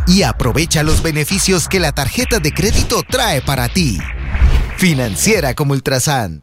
Y 0.08 0.24
aprovecha 0.24 0.82
los 0.82 1.00
beneficios 1.00 1.68
que 1.68 1.78
la 1.78 1.92
tarjeta 1.92 2.40
de 2.40 2.52
crédito 2.52 3.04
trae 3.08 3.40
para 3.40 3.68
ti. 3.68 4.00
Financiera 4.78 5.54
como 5.54 5.74
Ultrasan. 5.74 6.42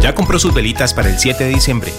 ¿Ya 0.00 0.14
compró 0.14 0.38
sus 0.38 0.54
velitas 0.54 0.94
para 0.94 1.08
el 1.08 1.18
7 1.18 1.42
de 1.44 1.50
diciembre? 1.50 1.92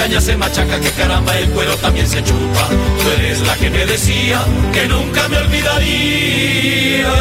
Caña 0.00 0.18
se 0.18 0.34
machaca, 0.34 0.80
que 0.80 0.90
caramba 0.92 1.38
el 1.38 1.50
cuero 1.50 1.76
también 1.76 2.06
se 2.06 2.22
chupa. 2.22 2.68
Tú 3.02 3.06
eres 3.18 3.46
la 3.46 3.54
que 3.56 3.68
me 3.68 3.84
decía 3.84 4.38
que 4.72 4.88
nunca 4.88 5.28
me 5.28 5.36
olvidaría. 5.36 7.12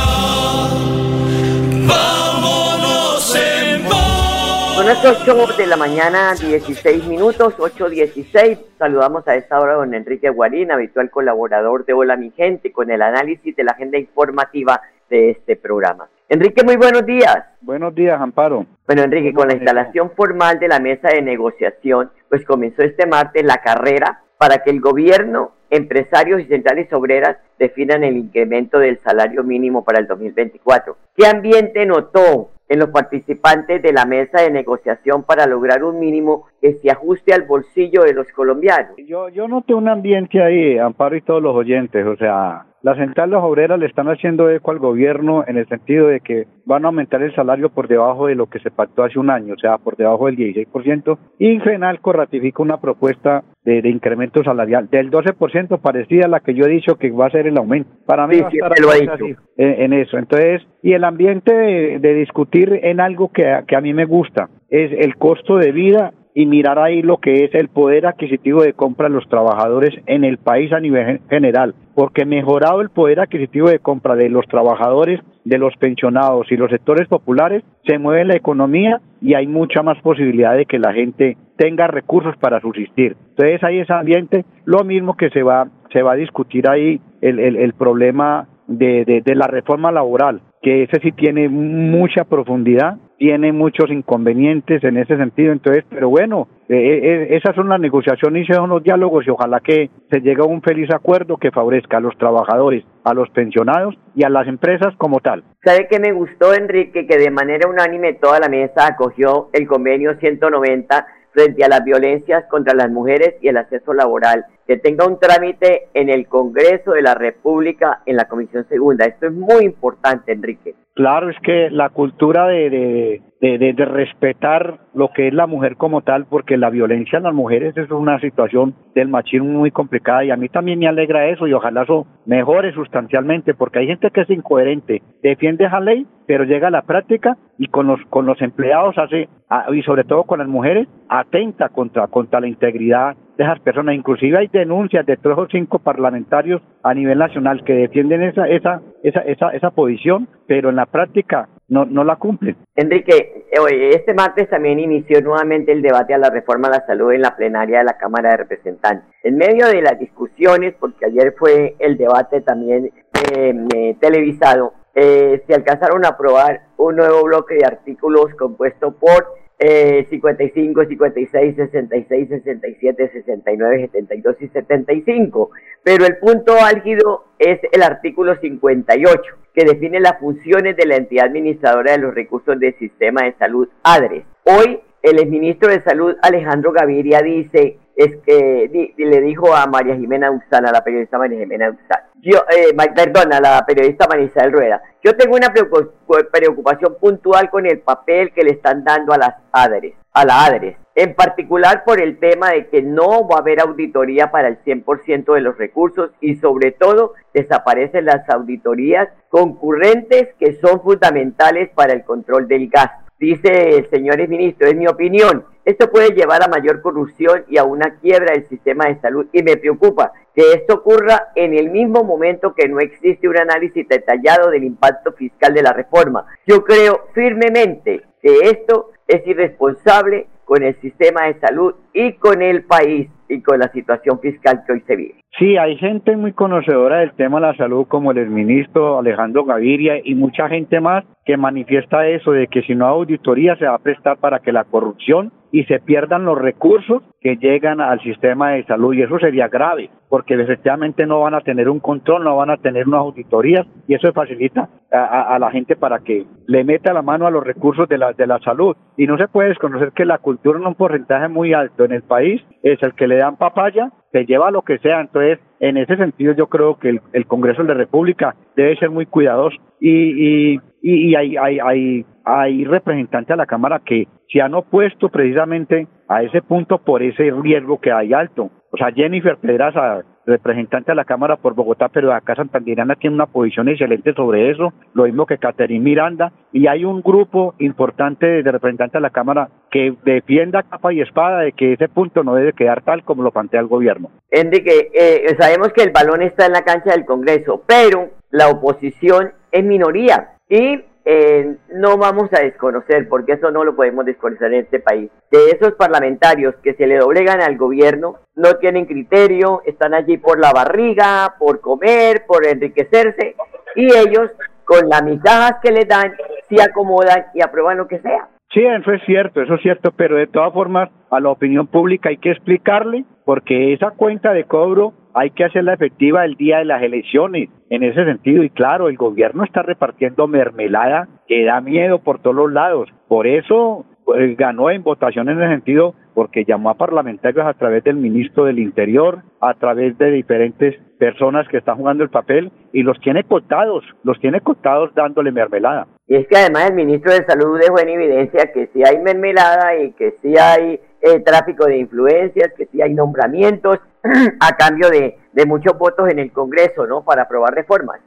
Vámonos 1.85 3.35
en 3.35 3.83
voz. 3.83 4.75
Son 4.75 4.85
las 4.85 5.03
8 5.03 5.57
de 5.57 5.67
la 5.67 5.75
mañana, 5.75 6.33
16 6.35 7.03
minutos, 7.05 7.55
8.16. 7.57 8.57
Saludamos 8.77 9.27
a 9.27 9.35
esta 9.35 9.59
hora 9.59 9.73
a 9.73 9.75
don 9.75 9.93
Enrique 9.93 10.29
Guarín, 10.29 10.71
habitual 10.71 11.09
colaborador 11.09 11.85
de 11.85 11.91
Hola 11.91 12.15
Mi 12.15 12.31
Gente, 12.31 12.71
con 12.71 12.89
el 12.91 13.01
análisis 13.01 13.53
de 13.57 13.63
la 13.65 13.73
agenda 13.73 13.97
informativa 13.97 14.81
de 15.09 15.31
este 15.31 15.57
programa. 15.57 16.07
Enrique, 16.31 16.63
muy 16.63 16.75
buenos 16.75 17.07
días. 17.07 17.37
Buenos 17.61 17.95
días, 17.95 18.21
Amparo. 18.21 18.67
Bueno, 18.85 19.01
Enrique, 19.01 19.33
con 19.33 19.47
la 19.47 19.55
instalación 19.55 20.11
formal 20.11 20.59
de 20.59 20.67
la 20.67 20.79
mesa 20.79 21.09
de 21.09 21.23
negociación, 21.23 22.11
pues 22.29 22.45
comenzó 22.45 22.83
este 22.83 23.07
martes 23.07 23.43
la 23.43 23.57
carrera 23.57 24.21
para 24.37 24.59
que 24.59 24.69
el 24.69 24.79
gobierno, 24.79 25.53
empresarios 25.71 26.39
y 26.41 26.45
centrales 26.45 26.93
obreras 26.93 27.37
definan 27.57 28.03
el 28.03 28.15
incremento 28.15 28.77
del 28.77 28.99
salario 28.99 29.43
mínimo 29.43 29.83
para 29.83 29.99
el 29.99 30.05
2024. 30.05 30.97
¿Qué 31.17 31.25
ambiente 31.25 31.87
notó 31.87 32.51
en 32.69 32.77
los 32.77 32.89
participantes 32.89 33.81
de 33.81 33.91
la 33.91 34.05
mesa 34.05 34.43
de 34.43 34.51
negociación 34.51 35.23
para 35.23 35.47
lograr 35.47 35.83
un 35.83 35.99
mínimo 35.99 36.45
que 36.61 36.73
se 36.75 36.91
ajuste 36.91 37.33
al 37.33 37.47
bolsillo 37.47 38.03
de 38.03 38.13
los 38.13 38.27
colombianos? 38.33 38.91
Yo, 38.97 39.29
yo 39.29 39.47
noté 39.47 39.73
un 39.73 39.87
ambiente 39.87 40.43
ahí, 40.43 40.77
Amparo 40.77 41.15
y 41.15 41.21
todos 41.21 41.41
los 41.41 41.55
oyentes, 41.55 42.05
o 42.05 42.15
sea, 42.17 42.67
las 42.81 42.97
centrales 42.97 43.39
obreras 43.41 43.79
le 43.79 43.85
están 43.85 44.07
haciendo 44.07 44.49
eco 44.49 44.71
al 44.71 44.79
gobierno 44.79 45.43
en 45.47 45.57
el 45.57 45.67
sentido 45.67 46.07
de 46.07 46.21
que 46.21 46.47
van 46.65 46.85
a 46.85 46.87
aumentar 46.87 47.21
el 47.21 47.35
salario 47.35 47.69
por 47.69 47.87
debajo 47.87 48.27
de 48.27 48.35
lo 48.35 48.47
que 48.47 48.59
se 48.59 48.71
pactó 48.71 49.03
hace 49.03 49.19
un 49.19 49.29
año, 49.29 49.53
o 49.53 49.57
sea, 49.57 49.77
por 49.77 49.97
debajo 49.97 50.27
del 50.27 50.37
16%, 50.37 51.17
y 51.39 51.59
Fenalco 51.59 52.13
ratifica 52.13 52.63
una 52.63 52.79
propuesta 52.79 53.43
de, 53.63 53.87
incremento 53.89 54.43
salarial 54.43 54.89
del 54.89 55.11
12%, 55.11 55.79
parecida 55.79 56.25
a 56.25 56.29
la 56.29 56.39
que 56.39 56.53
yo 56.53 56.65
he 56.65 56.69
dicho 56.69 56.95
que 56.95 57.11
va 57.11 57.27
a 57.27 57.31
ser 57.31 57.47
el 57.47 57.57
aumento. 57.57 57.89
Para 58.05 58.27
mí 58.27 58.39
va 58.39 58.47
a 58.47 58.49
estar 58.49 59.19
en, 59.57 59.93
eso. 59.93 60.17
Entonces, 60.17 60.61
y 60.81 60.93
el 60.93 61.03
ambiente 61.03 61.53
de, 61.99 62.13
discutir 62.13 62.79
en 62.83 62.99
algo 62.99 63.31
que, 63.31 63.63
que 63.67 63.75
a 63.75 63.81
mí 63.81 63.93
me 63.93 64.05
gusta 64.05 64.49
es 64.69 64.91
el 64.91 65.15
costo 65.17 65.57
de 65.57 65.71
vida 65.71 66.13
y 66.33 66.45
mirar 66.45 66.79
ahí 66.79 67.01
lo 67.01 67.17
que 67.17 67.45
es 67.45 67.55
el 67.55 67.69
poder 67.69 68.05
adquisitivo 68.05 68.61
de 68.61 68.73
compra 68.73 69.07
de 69.07 69.15
los 69.15 69.27
trabajadores 69.27 69.91
en 70.05 70.23
el 70.23 70.37
país 70.37 70.71
a 70.71 70.79
nivel 70.79 71.19
general, 71.29 71.73
porque 71.95 72.25
mejorado 72.25 72.81
el 72.81 72.89
poder 72.89 73.19
adquisitivo 73.19 73.69
de 73.69 73.79
compra 73.79 74.15
de 74.15 74.29
los 74.29 74.45
trabajadores, 74.47 75.19
de 75.43 75.57
los 75.57 75.75
pensionados 75.77 76.51
y 76.51 76.57
los 76.57 76.69
sectores 76.69 77.07
populares, 77.07 77.63
se 77.85 77.97
mueve 77.97 78.25
la 78.25 78.35
economía 78.35 79.01
y 79.21 79.33
hay 79.33 79.47
mucha 79.47 79.81
más 79.81 79.99
posibilidad 80.01 80.55
de 80.55 80.65
que 80.65 80.79
la 80.79 80.93
gente 80.93 81.37
tenga 81.57 81.87
recursos 81.87 82.37
para 82.37 82.61
subsistir. 82.61 83.17
Entonces 83.31 83.63
hay 83.63 83.79
ese 83.79 83.93
ambiente, 83.93 84.45
lo 84.65 84.83
mismo 84.83 85.17
que 85.17 85.29
se 85.31 85.43
va, 85.43 85.67
se 85.91 86.03
va 86.03 86.13
a 86.13 86.15
discutir 86.15 86.69
ahí 86.69 87.01
el, 87.21 87.39
el, 87.39 87.73
problema 87.73 88.47
de, 88.67 89.03
de, 89.03 89.21
de 89.21 89.35
la 89.35 89.47
reforma 89.47 89.91
laboral, 89.91 90.41
que 90.61 90.83
ese 90.83 91.01
sí 91.01 91.11
tiene 91.11 91.49
mucha 91.49 92.23
profundidad 92.23 92.97
tiene 93.19 93.51
muchos 93.51 93.91
inconvenientes 93.91 94.81
en 94.83 94.97
ese 94.97 95.17
sentido. 95.17 95.51
Entonces, 95.51 95.83
pero 95.89 96.09
bueno, 96.09 96.47
eh, 96.69 96.75
eh, 96.75 96.99
eh, 97.03 97.27
esas 97.35 97.53
son 97.53 97.67
las 97.67 97.79
negociaciones 97.79 98.49
y 98.49 98.53
son 98.53 98.69
los 98.69 98.81
diálogos 98.81 99.27
y 99.27 99.29
ojalá 99.29 99.59
que 99.59 99.89
se 100.09 100.21
llegue 100.21 100.41
a 100.41 100.45
un 100.45 100.61
feliz 100.61 100.89
acuerdo 100.91 101.35
que 101.37 101.51
favorezca 101.51 101.97
a 101.97 101.99
los 101.99 102.17
trabajadores, 102.17 102.85
a 103.03 103.13
los 103.13 103.29
pensionados 103.31 103.95
y 104.15 104.23
a 104.23 104.29
las 104.29 104.47
empresas 104.47 104.95
como 104.97 105.19
tal. 105.19 105.43
¿Sabe 105.63 105.87
qué 105.89 105.99
me 105.99 106.13
gustó, 106.13 106.53
Enrique? 106.53 107.05
Que 107.05 107.17
de 107.17 107.29
manera 107.29 107.69
unánime 107.69 108.13
toda 108.13 108.39
la 108.39 108.47
mesa 108.47 108.87
acogió 108.87 109.49
el 109.51 109.67
convenio 109.67 110.15
190 110.17 111.05
frente 111.33 111.63
a 111.63 111.67
las 111.67 111.83
violencias 111.83 112.45
contra 112.49 112.73
las 112.73 112.89
mujeres 112.89 113.35
y 113.41 113.49
el 113.49 113.57
acceso 113.57 113.93
laboral, 113.93 114.45
que 114.65 114.77
tenga 114.77 115.05
un 115.05 115.19
trámite 115.19 115.89
en 115.93 116.09
el 116.09 116.27
Congreso 116.27 116.91
de 116.91 117.01
la 117.01 117.15
República 117.15 118.01
en 118.05 118.15
la 118.15 118.25
Comisión 118.25 118.65
Segunda. 118.69 119.05
Esto 119.05 119.27
es 119.27 119.33
muy 119.33 119.65
importante, 119.65 120.31
Enrique. 120.31 120.73
Claro, 120.99 121.29
es 121.29 121.39
que 121.39 121.69
la 121.71 121.91
cultura 121.91 122.45
de, 122.47 123.21
de, 123.39 123.85
respetar 123.85 124.79
lo 124.93 125.11
que 125.13 125.29
es 125.29 125.33
la 125.33 125.47
mujer 125.47 125.77
como 125.77 126.01
tal, 126.01 126.25
porque 126.25 126.57
la 126.57 126.69
violencia 126.69 127.15
en 127.15 127.23
las 127.23 127.33
mujeres 127.33 127.77
es 127.77 127.89
una 127.89 128.19
situación 128.19 128.75
del 128.95 129.07
machismo 129.07 129.47
muy 129.47 129.71
complicada 129.71 130.25
y 130.25 130.31
a 130.31 130.35
mí 130.35 130.49
también 130.49 130.79
me 130.79 130.89
alegra 130.89 131.29
eso 131.29 131.47
y 131.47 131.53
ojalá 131.53 131.83
eso 131.83 132.05
mejore 132.25 132.73
sustancialmente, 132.73 133.53
porque 133.53 133.79
hay 133.79 133.87
gente 133.87 134.11
que 134.11 134.19
es 134.19 134.29
incoherente, 134.29 135.01
defiende 135.23 135.63
esa 135.63 135.79
ley, 135.79 136.05
pero 136.27 136.43
llega 136.43 136.67
a 136.67 136.71
la 136.71 136.81
práctica 136.81 137.37
y 137.57 137.67
con 137.67 137.87
los 137.87 138.01
con 138.09 138.25
los 138.25 138.41
empleados 138.41 138.97
hace 138.97 139.29
y 139.71 139.81
sobre 139.83 140.03
todo 140.03 140.25
con 140.25 140.39
las 140.39 140.49
mujeres 140.49 140.89
atenta 141.07 141.69
contra 141.69 142.07
contra 142.07 142.41
la 142.41 142.47
integridad 142.49 143.15
de 143.37 143.45
esas 143.45 143.61
personas. 143.61 143.95
Inclusive 143.95 144.37
hay 144.37 144.47
denuncias 144.47 145.05
de 145.05 145.15
tres 145.15 145.37
o 145.37 145.47
cinco 145.49 145.79
parlamentarios 145.79 146.61
a 146.83 146.93
nivel 146.93 147.17
nacional 147.17 147.63
que 147.63 147.73
defienden 147.73 148.21
esa 148.21 148.49
esa 148.49 148.81
esa 149.03 149.21
esa, 149.21 149.49
esa 149.49 149.71
posición, 149.71 150.27
pero 150.47 150.69
en 150.69 150.75
la 150.75 150.85
práctica 150.85 151.49
no, 151.67 151.85
no 151.85 152.03
la 152.03 152.15
cumplen. 152.17 152.57
Enrique, 152.75 153.45
este 153.91 154.13
martes 154.13 154.49
también 154.49 154.79
inició 154.79 155.21
nuevamente 155.21 155.71
el 155.71 155.81
debate 155.81 156.13
a 156.13 156.17
la 156.17 156.29
reforma 156.29 156.67
a 156.67 156.71
la 156.71 156.85
salud 156.85 157.11
en 157.11 157.21
la 157.21 157.35
plenaria 157.35 157.79
de 157.79 157.85
la 157.85 157.97
Cámara 157.97 158.31
de 158.31 158.37
Representantes. 158.37 159.07
En 159.23 159.37
medio 159.37 159.67
de 159.67 159.81
las 159.81 159.99
discusiones, 159.99 160.73
porque 160.79 161.05
ayer 161.05 161.35
fue 161.37 161.75
el 161.79 161.97
debate 161.97 162.41
también 162.41 162.91
eh, 163.33 163.95
televisado, 163.99 164.73
eh, 164.95 165.43
se 165.47 165.53
alcanzaron 165.53 166.03
a 166.05 166.09
aprobar 166.09 166.61
un 166.77 166.95
nuevo 166.95 167.23
bloque 167.23 167.55
de 167.55 167.65
artículos 167.65 168.33
compuesto 168.35 168.91
por 168.91 169.27
eh, 169.59 170.07
55, 170.09 170.85
56, 170.85 171.55
66, 171.55 172.29
67, 172.29 173.11
69, 173.11 173.89
72 173.91 174.35
y 174.39 174.47
75. 174.47 175.51
Pero 175.83 176.05
el 176.05 176.17
punto 176.17 176.53
álgido 176.59 177.25
es 177.37 177.59
el 177.71 177.83
artículo 177.83 178.37
58, 178.39 179.21
que 179.53 179.65
define 179.65 179.99
las 179.99 180.17
funciones 180.19 180.77
de 180.77 180.85
la 180.85 180.95
entidad 180.95 181.25
administradora 181.25 181.91
de 181.91 181.99
los 181.99 182.15
recursos 182.15 182.57
del 182.59 182.77
sistema 182.79 183.23
de 183.23 183.33
salud 183.33 183.67
ADRES. 183.83 184.23
Hoy 184.45 184.79
el 185.01 185.19
exministro 185.19 185.69
de 185.69 185.81
Salud 185.81 186.15
Alejandro 186.21 186.71
Gaviria 186.73 187.21
dice 187.21 187.77
es 187.99 188.15
que 188.25 188.93
le 188.95 189.21
dijo 189.21 189.53
a 189.53 189.67
María 189.67 189.97
Jimena 189.97 190.31
Uxán, 190.31 190.65
a 190.65 190.71
la 190.71 190.81
periodista 190.81 191.17
María 191.17 191.39
Jimena 191.39 191.69
Uxán, 191.69 191.99
yo, 192.21 192.37
eh, 192.49 192.73
perdón, 192.95 193.33
a 193.33 193.41
la 193.41 193.65
periodista 193.65 194.07
Marisabel 194.07 194.53
Rueda, 194.53 194.81
yo 195.03 195.17
tengo 195.17 195.35
una 195.35 195.51
preocupación 195.51 196.95
puntual 196.97 197.49
con 197.49 197.65
el 197.65 197.79
papel 197.79 198.31
que 198.31 198.43
le 198.43 198.51
están 198.51 198.85
dando 198.85 199.11
a 199.11 199.17
las 199.17 199.35
ADRES, 199.51 199.95
a 200.13 200.23
la 200.23 200.45
ADRES, 200.45 200.77
en 200.95 201.13
particular 201.13 201.83
por 201.83 202.01
el 202.01 202.19
tema 202.19 202.51
de 202.51 202.67
que 202.67 202.81
no 202.81 203.27
va 203.27 203.35
a 203.35 203.39
haber 203.39 203.59
auditoría 203.59 204.31
para 204.31 204.47
el 204.47 204.63
100% 204.63 205.33
de 205.33 205.41
los 205.41 205.57
recursos 205.57 206.11
y 206.21 206.35
sobre 206.35 206.71
todo 206.71 207.15
desaparecen 207.33 208.05
las 208.05 208.29
auditorías 208.29 209.09
concurrentes 209.27 210.29
que 210.39 210.53
son 210.53 210.81
fundamentales 210.81 211.69
para 211.75 211.91
el 211.91 212.05
control 212.05 212.47
del 212.47 212.69
gasto. 212.69 213.09
Dice 213.19 213.75
el 213.75 213.89
señor 213.89 214.25
ministro, 214.29 214.69
es 214.69 214.75
mi 214.77 214.87
opinión, 214.87 215.43
esto 215.69 215.91
puede 215.91 216.15
llevar 216.15 216.43
a 216.43 216.47
mayor 216.47 216.81
corrupción 216.81 217.45
y 217.47 217.57
a 217.59 217.63
una 217.63 217.95
quiebra 217.99 218.33
del 218.33 218.47
sistema 218.47 218.85
de 218.85 218.99
salud 218.99 219.27
y 219.31 219.43
me 219.43 219.55
preocupa 219.55 220.11
que 220.33 220.53
esto 220.53 220.75
ocurra 220.75 221.29
en 221.35 221.53
el 221.53 221.69
mismo 221.69 222.03
momento 222.03 222.55
que 222.55 222.67
no 222.67 222.79
existe 222.79 223.27
un 223.27 223.37
análisis 223.37 223.87
detallado 223.87 224.49
del 224.49 224.63
impacto 224.63 225.11
fiscal 225.13 225.53
de 225.53 225.61
la 225.61 225.71
reforma. 225.71 226.25
Yo 226.47 226.63
creo 226.63 227.05
firmemente 227.13 228.01
que 228.19 228.33
esto 228.45 228.89
es 229.07 229.25
irresponsable 229.27 230.27
con 230.49 230.63
el 230.63 230.75
sistema 230.81 231.25
de 231.27 231.39
salud 231.39 231.75
y 231.93 232.13
con 232.13 232.41
el 232.41 232.63
país 232.63 233.07
y 233.29 233.39
con 233.43 233.59
la 233.59 233.71
situación 233.71 234.19
fiscal 234.19 234.63
que 234.65 234.73
hoy 234.73 234.81
se 234.87 234.95
vive. 234.95 235.15
Sí, 235.37 235.57
hay 235.57 235.77
gente 235.77 236.17
muy 236.17 236.33
conocedora 236.33 237.01
del 237.01 237.13
tema 237.13 237.39
de 237.39 237.45
la 237.45 237.55
salud, 237.55 237.85
como 237.87 238.11
el 238.11 238.31
ministro 238.31 238.97
Alejandro 238.97 239.45
Gaviria 239.45 240.01
y 240.03 240.15
mucha 240.15 240.49
gente 240.49 240.79
más 240.79 241.05
que 241.23 241.37
manifiesta 241.37 242.07
eso, 242.07 242.31
de 242.31 242.47
que 242.47 242.63
si 242.63 242.73
no 242.73 242.87
hay 242.87 242.93
auditoría 242.93 243.55
se 243.57 243.65
va 243.65 243.75
a 243.75 243.77
prestar 243.77 244.17
para 244.17 244.39
que 244.39 244.51
la 244.51 244.63
corrupción 244.63 245.31
y 245.51 245.65
se 245.65 245.79
pierdan 245.79 246.25
los 246.25 246.37
recursos 246.37 247.03
que 247.21 247.37
llegan 247.37 247.79
al 247.79 248.01
sistema 248.01 248.51
de 248.51 248.65
salud 248.65 248.95
y 248.95 249.03
eso 249.03 249.19
sería 249.19 249.49
grave 249.49 249.91
porque 250.09 250.33
efectivamente 250.33 251.05
no 251.05 251.21
van 251.21 251.35
a 251.35 251.41
tener 251.41 251.69
un 251.69 251.79
control, 251.79 252.23
no 252.23 252.35
van 252.35 252.49
a 252.49 252.57
tener 252.57 252.87
unas 252.87 253.01
auditorías 253.01 253.67
y 253.87 253.93
eso 253.93 254.11
facilita 254.13 254.69
a, 254.91 255.37
la 255.39 255.51
gente 255.51 255.75
para 255.75 255.99
que 255.99 256.25
le 256.47 256.63
meta 256.63 256.93
la 256.93 257.01
mano 257.01 257.27
a 257.27 257.31
los 257.31 257.43
recursos 257.43 257.87
de 257.87 257.97
la, 257.97 258.13
de 258.13 258.27
la 258.27 258.39
salud. 258.39 258.75
Y 258.97 259.07
no 259.07 259.17
se 259.17 259.27
puede 259.27 259.49
desconocer 259.49 259.91
que 259.91 260.05
la 260.05 260.17
cultura 260.17 260.59
en 260.59 260.65
un 260.65 260.75
porcentaje 260.75 261.27
muy 261.27 261.53
alto 261.53 261.85
en 261.85 261.91
el 261.91 262.01
país 262.01 262.41
es 262.63 262.81
el 262.81 262.93
que 262.93 263.07
le 263.07 263.17
dan 263.17 263.37
papaya, 263.37 263.91
se 264.11 264.25
lleva 264.25 264.51
lo 264.51 264.63
que 264.63 264.79
sea, 264.79 265.01
entonces 265.01 265.39
en 265.59 265.77
ese 265.77 265.95
sentido 265.97 266.33
yo 266.33 266.47
creo 266.47 266.79
que 266.79 266.89
el, 266.89 267.01
el 267.13 267.27
Congreso 267.27 267.61
de 267.61 267.69
la 267.69 267.73
República 267.75 268.35
debe 268.55 268.77
ser 268.77 268.89
muy 268.89 269.05
cuidadoso. 269.05 269.57
Y, 269.79 270.53
y, 270.53 270.59
y, 270.81 271.15
hay, 271.15 271.37
hay, 271.37 271.59
hay, 271.59 272.05
hay 272.25 272.65
representantes 272.65 273.31
a 273.31 273.37
la 273.37 273.45
Cámara 273.45 273.81
que 273.85 274.07
se 274.31 274.41
han 274.41 274.53
opuesto 274.53 275.09
precisamente 275.09 275.87
a 276.07 276.23
ese 276.23 276.41
punto 276.41 276.79
por 276.79 277.03
ese 277.03 277.31
riesgo 277.31 277.79
que 277.79 277.91
hay 277.91 278.13
alto. 278.13 278.49
O 278.71 278.77
sea, 278.77 278.91
Jennifer 278.91 279.37
Pedraza, 279.37 280.01
representante 280.29 280.91
de 280.91 280.95
la 280.95 281.05
Cámara 281.05 281.35
por 281.35 281.53
Bogotá, 281.53 281.89
pero 281.89 282.13
acá 282.13 282.35
Santandirana 282.35 282.95
tiene 282.95 283.15
una 283.15 283.25
posición 283.25 283.67
excelente 283.67 284.13
sobre 284.13 284.51
eso, 284.51 284.73
lo 284.93 285.03
mismo 285.03 285.25
que 285.25 285.37
Caterín 285.37 285.83
Miranda, 285.83 286.31
y 286.53 286.67
hay 286.67 286.85
un 286.85 287.01
grupo 287.01 287.55
importante 287.59 288.43
de 288.43 288.51
representantes 288.51 288.93
de 288.93 289.01
la 289.01 289.09
Cámara 289.09 289.49
que 289.69 289.93
defienda 290.03 290.63
capa 290.63 290.93
y 290.93 291.01
espada 291.01 291.41
de 291.41 291.51
que 291.51 291.73
ese 291.73 291.89
punto 291.89 292.23
no 292.23 292.35
debe 292.35 292.53
quedar 292.53 292.81
tal 292.83 293.03
como 293.03 293.23
lo 293.23 293.31
plantea 293.31 293.59
el 293.59 293.67
gobierno. 293.67 294.09
Enrique, 294.31 294.89
eh, 294.93 295.35
sabemos 295.37 295.73
que 295.73 295.83
el 295.83 295.91
balón 295.91 296.21
está 296.21 296.45
en 296.45 296.53
la 296.53 296.63
cancha 296.63 296.91
del 296.91 297.05
Congreso, 297.05 297.63
pero 297.67 298.09
la 298.31 298.49
oposición 298.49 299.33
es 299.51 299.63
minoría 299.63 300.35
y 300.49 300.83
eh, 301.11 301.55
no 301.73 301.97
vamos 301.97 302.31
a 302.33 302.43
desconocer, 302.43 303.09
porque 303.09 303.31
eso 303.33 303.49
no 303.49 303.63
lo 303.63 303.75
podemos 303.75 304.05
desconocer 304.05 304.53
en 304.53 304.65
este 304.65 304.79
país, 304.79 305.09
que 305.31 305.49
esos 305.49 305.73
parlamentarios 305.73 306.53
que 306.61 306.75
se 306.75 306.85
le 306.85 306.97
doblegan 306.97 307.41
al 307.41 307.57
gobierno 307.57 308.17
no 308.35 308.57
tienen 308.57 308.85
criterio, 308.85 309.63
están 309.65 309.95
allí 309.95 310.17
por 310.17 310.39
la 310.39 310.51
barriga, 310.51 311.33
por 311.39 311.61
comer, 311.61 312.25
por 312.27 312.45
enriquecerse, 312.45 313.35
y 313.75 313.85
ellos 313.85 314.29
con 314.65 314.87
las 314.87 315.03
migajas 315.03 315.55
que 315.63 315.71
les 315.71 315.87
dan, 315.87 316.13
se 316.47 316.61
acomodan 316.61 317.25
y 317.33 317.41
aprueban 317.41 317.77
lo 317.77 317.87
que 317.87 317.97
sea. 318.01 318.27
Sí, 318.53 318.61
eso 318.63 318.91
es 318.91 319.01
cierto, 319.07 319.41
eso 319.41 319.55
es 319.55 319.61
cierto, 319.63 319.91
pero 319.97 320.15
de 320.15 320.27
todas 320.27 320.53
formas 320.53 320.91
a 321.09 321.19
la 321.19 321.29
opinión 321.29 321.65
pública 321.65 322.09
hay 322.09 322.17
que 322.17 322.31
explicarle 322.31 323.03
porque 323.25 323.73
esa 323.73 323.89
cuenta 323.91 324.31
de 324.31 324.43
cobro 324.43 324.93
hay 325.13 325.31
que 325.31 325.45
hacerla 325.45 325.73
efectiva 325.73 326.25
el 326.25 326.35
día 326.35 326.59
de 326.59 326.65
las 326.65 326.81
elecciones, 326.81 327.49
en 327.69 327.83
ese 327.83 328.05
sentido. 328.05 328.43
Y 328.43 328.49
claro, 328.49 328.89
el 328.89 328.97
gobierno 328.97 329.43
está 329.43 329.61
repartiendo 329.61 330.27
mermelada 330.27 331.07
que 331.27 331.45
da 331.45 331.61
miedo 331.61 331.99
por 331.99 332.21
todos 332.21 332.35
los 332.35 332.51
lados. 332.51 332.89
Por 333.07 333.27
eso 333.27 333.85
pues, 334.05 334.35
ganó 334.37 334.69
en 334.69 334.83
votación 334.83 335.29
en 335.29 335.39
ese 335.39 335.51
sentido, 335.51 335.93
porque 336.13 336.43
llamó 336.43 336.71
a 336.71 336.77
parlamentarios 336.77 337.45
a 337.45 337.53
través 337.53 337.83
del 337.83 337.95
ministro 337.95 338.45
del 338.45 338.59
Interior, 338.59 339.23
a 339.39 339.53
través 339.53 339.97
de 339.97 340.11
diferentes 340.11 340.75
personas 340.97 341.47
que 341.47 341.57
están 341.57 341.77
jugando 341.77 342.03
el 342.03 342.09
papel 342.09 342.51
y 342.73 342.83
los 342.83 342.99
tiene 342.99 343.23
contados, 343.23 343.83
los 344.03 344.19
tiene 344.19 344.41
contados 344.41 344.93
dándole 344.95 345.31
mermelada. 345.31 345.87
Y 346.07 346.15
es 346.15 346.27
que 346.27 346.37
además 346.37 346.71
el 346.71 346.75
ministro 346.75 347.13
de 347.13 347.23
Salud 347.25 347.59
dejó 347.59 347.79
en 347.79 347.89
evidencia 347.89 348.51
que 348.51 348.67
si 348.73 348.83
hay 348.83 348.97
mermelada 348.99 349.77
y 349.77 349.91
que 349.91 350.15
si 350.21 350.37
hay 350.37 350.79
eh, 351.01 351.19
tráfico 351.21 351.65
de 351.65 351.77
influencias, 351.77 352.51
que 352.57 352.65
sí 352.67 352.81
hay 352.81 352.93
nombramientos 352.93 353.79
a 354.39 354.55
cambio 354.57 354.89
de, 354.89 355.17
de 355.33 355.45
muchos 355.45 355.77
votos 355.77 356.09
en 356.09 356.19
el 356.19 356.31
Congreso, 356.31 356.85
¿no? 356.87 357.03
Para 357.03 357.23
aprobar 357.23 357.53
reformas. 357.53 357.99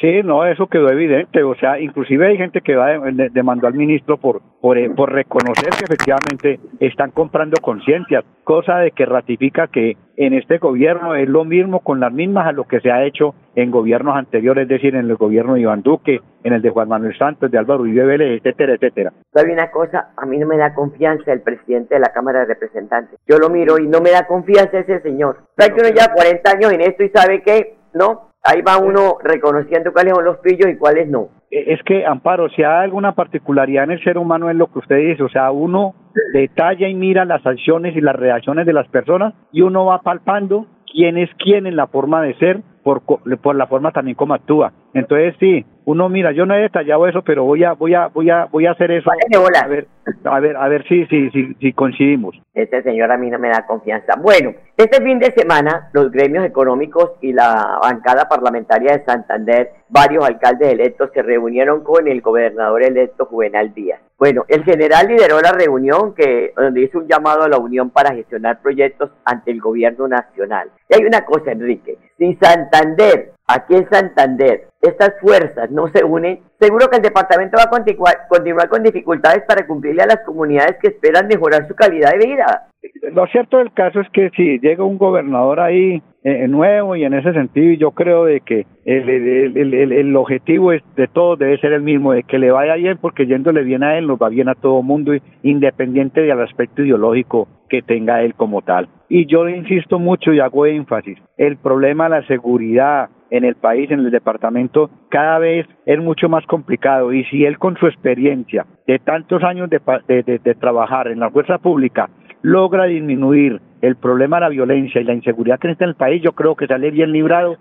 Sí, 0.00 0.22
no, 0.22 0.46
eso 0.46 0.66
quedó 0.68 0.90
evidente. 0.90 1.42
O 1.42 1.54
sea, 1.56 1.80
inclusive 1.80 2.28
hay 2.28 2.36
gente 2.36 2.60
que 2.60 2.76
va 2.76 2.88
demandó 3.32 3.66
al 3.66 3.74
ministro 3.74 4.16
por, 4.16 4.40
por, 4.60 4.78
eh, 4.78 4.90
por 4.90 5.12
reconocer 5.12 5.70
que 5.70 5.84
efectivamente 5.84 6.60
están 6.80 7.10
comprando 7.10 7.60
conciencias, 7.60 8.24
cosa 8.44 8.78
de 8.78 8.92
que 8.92 9.06
ratifica 9.06 9.66
que 9.66 9.96
en 10.16 10.34
este 10.34 10.58
gobierno 10.58 11.14
es 11.14 11.28
lo 11.28 11.44
mismo 11.44 11.80
con 11.80 12.00
las 12.00 12.12
mismas 12.12 12.46
a 12.46 12.52
lo 12.52 12.64
que 12.64 12.80
se 12.80 12.90
ha 12.90 13.04
hecho 13.04 13.34
en 13.54 13.70
gobiernos 13.70 14.16
anteriores, 14.16 14.62
es 14.62 14.68
decir, 14.68 14.94
en 14.94 15.08
el 15.08 15.16
gobierno 15.16 15.54
de 15.54 15.60
Iván 15.60 15.82
Duque, 15.82 16.20
en 16.44 16.52
el 16.52 16.62
de 16.62 16.70
Juan 16.70 16.88
Manuel 16.88 17.16
Santos, 17.18 17.50
de 17.50 17.58
Álvaro 17.58 17.82
Uribe 17.82 18.04
Vélez, 18.04 18.38
etcétera, 18.38 18.74
etcétera. 18.74 19.12
¿Sabe 19.32 19.52
una 19.52 19.70
cosa? 19.70 20.10
A 20.16 20.26
mí 20.26 20.38
no 20.38 20.46
me 20.46 20.56
da 20.56 20.74
confianza 20.74 21.32
el 21.32 21.42
presidente 21.42 21.94
de 21.94 22.00
la 22.00 22.12
Cámara 22.12 22.40
de 22.40 22.46
Representantes. 22.46 23.18
Yo 23.26 23.38
lo 23.38 23.50
miro 23.50 23.78
y 23.78 23.86
no 23.86 24.00
me 24.00 24.10
da 24.10 24.26
confianza 24.26 24.78
ese 24.78 25.00
señor. 25.00 25.38
¿Sabe 25.56 25.74
que 25.74 25.80
uno 25.80 25.90
ya 25.94 26.12
40 26.12 26.50
años 26.50 26.72
en 26.72 26.80
esto 26.82 27.02
y 27.02 27.08
sabe 27.10 27.42
que, 27.42 27.76
no? 27.94 28.27
Ahí 28.50 28.62
va 28.62 28.78
uno 28.78 29.18
reconociendo 29.22 29.92
cuáles 29.92 30.14
son 30.14 30.24
los 30.24 30.38
pillos 30.38 30.70
y 30.70 30.78
cuáles 30.78 31.06
no. 31.06 31.28
E, 31.50 31.74
es 31.74 31.82
que, 31.82 32.06
Amparo, 32.06 32.48
si 32.48 32.62
hay 32.62 32.84
alguna 32.84 33.14
particularidad 33.14 33.84
en 33.84 33.90
el 33.90 34.02
ser 34.02 34.16
humano 34.16 34.48
es 34.48 34.56
lo 34.56 34.72
que 34.72 34.78
usted 34.78 34.96
dice, 34.96 35.22
o 35.22 35.28
sea, 35.28 35.50
uno 35.50 35.94
detalla 36.32 36.88
y 36.88 36.94
mira 36.94 37.26
las 37.26 37.44
acciones 37.46 37.94
y 37.94 38.00
las 38.00 38.16
reacciones 38.16 38.64
de 38.64 38.72
las 38.72 38.88
personas 38.88 39.34
y 39.52 39.60
uno 39.60 39.84
va 39.84 40.00
palpando 40.00 40.66
quién 40.90 41.18
es 41.18 41.28
quién 41.38 41.66
en 41.66 41.76
la 41.76 41.88
forma 41.88 42.22
de 42.22 42.34
ser 42.38 42.62
por, 42.82 43.02
por 43.02 43.54
la 43.54 43.66
forma 43.66 43.92
también 43.92 44.14
como 44.14 44.32
actúa. 44.32 44.72
Entonces 44.94 45.34
sí, 45.38 45.66
uno 45.88 46.10
mira, 46.10 46.32
yo 46.32 46.44
no 46.44 46.54
he 46.54 46.60
detallado 46.60 47.06
eso, 47.06 47.22
pero 47.22 47.44
voy 47.44 47.64
a 47.64 47.72
voy 47.72 47.94
a 47.94 48.08
voy 48.08 48.28
a 48.28 48.44
voy 48.44 48.66
a 48.66 48.72
hacer 48.72 48.90
eso. 48.90 49.10
A 49.10 49.66
ver, 49.66 49.86
a 50.24 50.38
ver, 50.38 50.56
a 50.58 50.68
ver 50.68 50.86
si 50.86 51.06
si 51.06 51.30
si, 51.30 51.54
si 51.54 51.72
coincidimos. 51.72 52.38
Este 52.52 52.82
señor 52.82 53.10
a 53.10 53.16
mí 53.16 53.30
no 53.30 53.38
me 53.38 53.48
da 53.48 53.64
confianza. 53.66 54.16
Bueno, 54.20 54.52
este 54.76 55.02
fin 55.02 55.18
de 55.18 55.32
semana 55.32 55.88
los 55.94 56.10
gremios 56.10 56.44
económicos 56.44 57.12
y 57.22 57.32
la 57.32 57.78
bancada 57.80 58.28
parlamentaria 58.28 58.98
de 58.98 59.04
Santander, 59.06 59.70
varios 59.88 60.26
alcaldes 60.26 60.72
electos 60.72 61.10
se 61.14 61.22
reunieron 61.22 61.82
con 61.82 62.06
el 62.06 62.20
gobernador 62.20 62.82
electo 62.82 63.24
Juvenal 63.24 63.72
Díaz. 63.72 64.02
Bueno, 64.18 64.44
el 64.48 64.64
general 64.64 65.06
lideró 65.08 65.40
la 65.40 65.52
reunión 65.52 66.12
que 66.14 66.52
donde 66.54 66.82
hizo 66.82 66.98
un 66.98 67.08
llamado 67.08 67.44
a 67.44 67.48
la 67.48 67.56
unión 67.56 67.88
para 67.88 68.14
gestionar 68.14 68.60
proyectos 68.60 69.10
ante 69.24 69.52
el 69.52 69.60
gobierno 69.60 70.06
nacional. 70.06 70.68
Y 70.90 70.96
hay 70.96 71.06
una 71.06 71.24
cosa, 71.24 71.52
Enrique, 71.52 71.96
si 72.18 72.34
Santander 72.34 73.32
aquí 73.46 73.74
en 73.74 73.88
Santander 73.88 74.68
estas 74.80 75.14
fuerzas 75.20 75.70
no 75.78 75.86
se 75.88 76.04
unen, 76.04 76.40
seguro 76.58 76.88
que 76.88 76.96
el 76.96 77.02
departamento 77.02 77.56
va 77.56 77.64
a 77.64 78.26
continuar, 78.28 78.68
con 78.68 78.82
dificultades 78.82 79.44
para 79.46 79.64
cumplirle 79.64 80.02
a 80.02 80.06
las 80.06 80.24
comunidades 80.24 80.76
que 80.82 80.88
esperan 80.88 81.28
mejorar 81.28 81.68
su 81.68 81.74
calidad 81.76 82.10
de 82.18 82.26
vida. 82.26 82.66
Lo 83.12 83.26
cierto 83.28 83.58
del 83.58 83.72
caso 83.72 84.00
es 84.00 84.08
que 84.10 84.30
si 84.30 84.58
llega 84.58 84.82
un 84.82 84.98
gobernador 84.98 85.60
ahí 85.60 86.02
eh, 86.24 86.48
nuevo 86.48 86.96
y 86.96 87.04
en 87.04 87.14
ese 87.14 87.32
sentido 87.32 87.74
yo 87.74 87.90
creo 87.92 88.24
de 88.24 88.40
que 88.40 88.66
el, 88.84 89.08
el, 89.08 89.92
el, 89.92 90.16
objetivo 90.16 90.72
es 90.72 90.82
de 90.96 91.06
todos 91.06 91.38
debe 91.38 91.58
ser 91.58 91.72
el 91.72 91.82
mismo, 91.82 92.12
de 92.12 92.24
que 92.24 92.38
le 92.38 92.50
vaya 92.50 92.74
bien 92.74 92.98
porque 93.00 93.26
yéndole 93.26 93.62
bien 93.62 93.84
a 93.84 93.96
él 93.98 94.06
nos 94.06 94.18
va 94.18 94.28
bien 94.28 94.48
a 94.48 94.56
todo 94.56 94.82
mundo 94.82 95.12
independiente 95.42 96.22
del 96.22 96.40
aspecto 96.40 96.82
ideológico 96.82 97.46
que 97.68 97.82
tenga 97.82 98.22
él 98.22 98.34
como 98.34 98.62
tal. 98.62 98.88
Y 99.08 99.26
yo 99.26 99.48
insisto 99.48 99.98
mucho 99.98 100.32
y 100.32 100.40
hago 100.40 100.66
énfasis, 100.66 101.18
el 101.36 101.56
problema 101.56 102.04
de 102.04 102.10
la 102.10 102.26
seguridad, 102.26 103.08
en 103.30 103.44
el 103.44 103.54
país, 103.54 103.90
en 103.90 104.00
el 104.00 104.10
departamento, 104.10 104.90
cada 105.08 105.38
vez 105.38 105.66
es 105.86 105.98
mucho 105.98 106.28
más 106.28 106.44
complicado. 106.46 107.12
Y 107.12 107.24
si 107.24 107.44
él 107.44 107.58
con 107.58 107.76
su 107.76 107.86
experiencia 107.86 108.66
de 108.86 108.98
tantos 108.98 109.42
años 109.44 109.68
de, 109.70 109.80
de, 110.22 110.54
trabajar 110.54 111.08
en 111.08 111.20
la 111.20 111.30
fuerza 111.30 111.58
pública 111.58 112.08
logra 112.42 112.84
disminuir 112.84 113.60
el 113.82 113.96
problema 113.96 114.36
de 114.36 114.40
la 114.42 114.48
violencia 114.48 115.00
y 115.00 115.04
la 115.04 115.14
inseguridad 115.14 115.58
que 115.58 115.70
está 115.70 115.84
en 115.84 115.90
el 115.90 115.96
país, 115.96 116.22
yo 116.22 116.32
creo 116.32 116.54
que 116.54 116.66
sale 116.66 116.90
bien 116.90 117.12
librado 117.12 117.56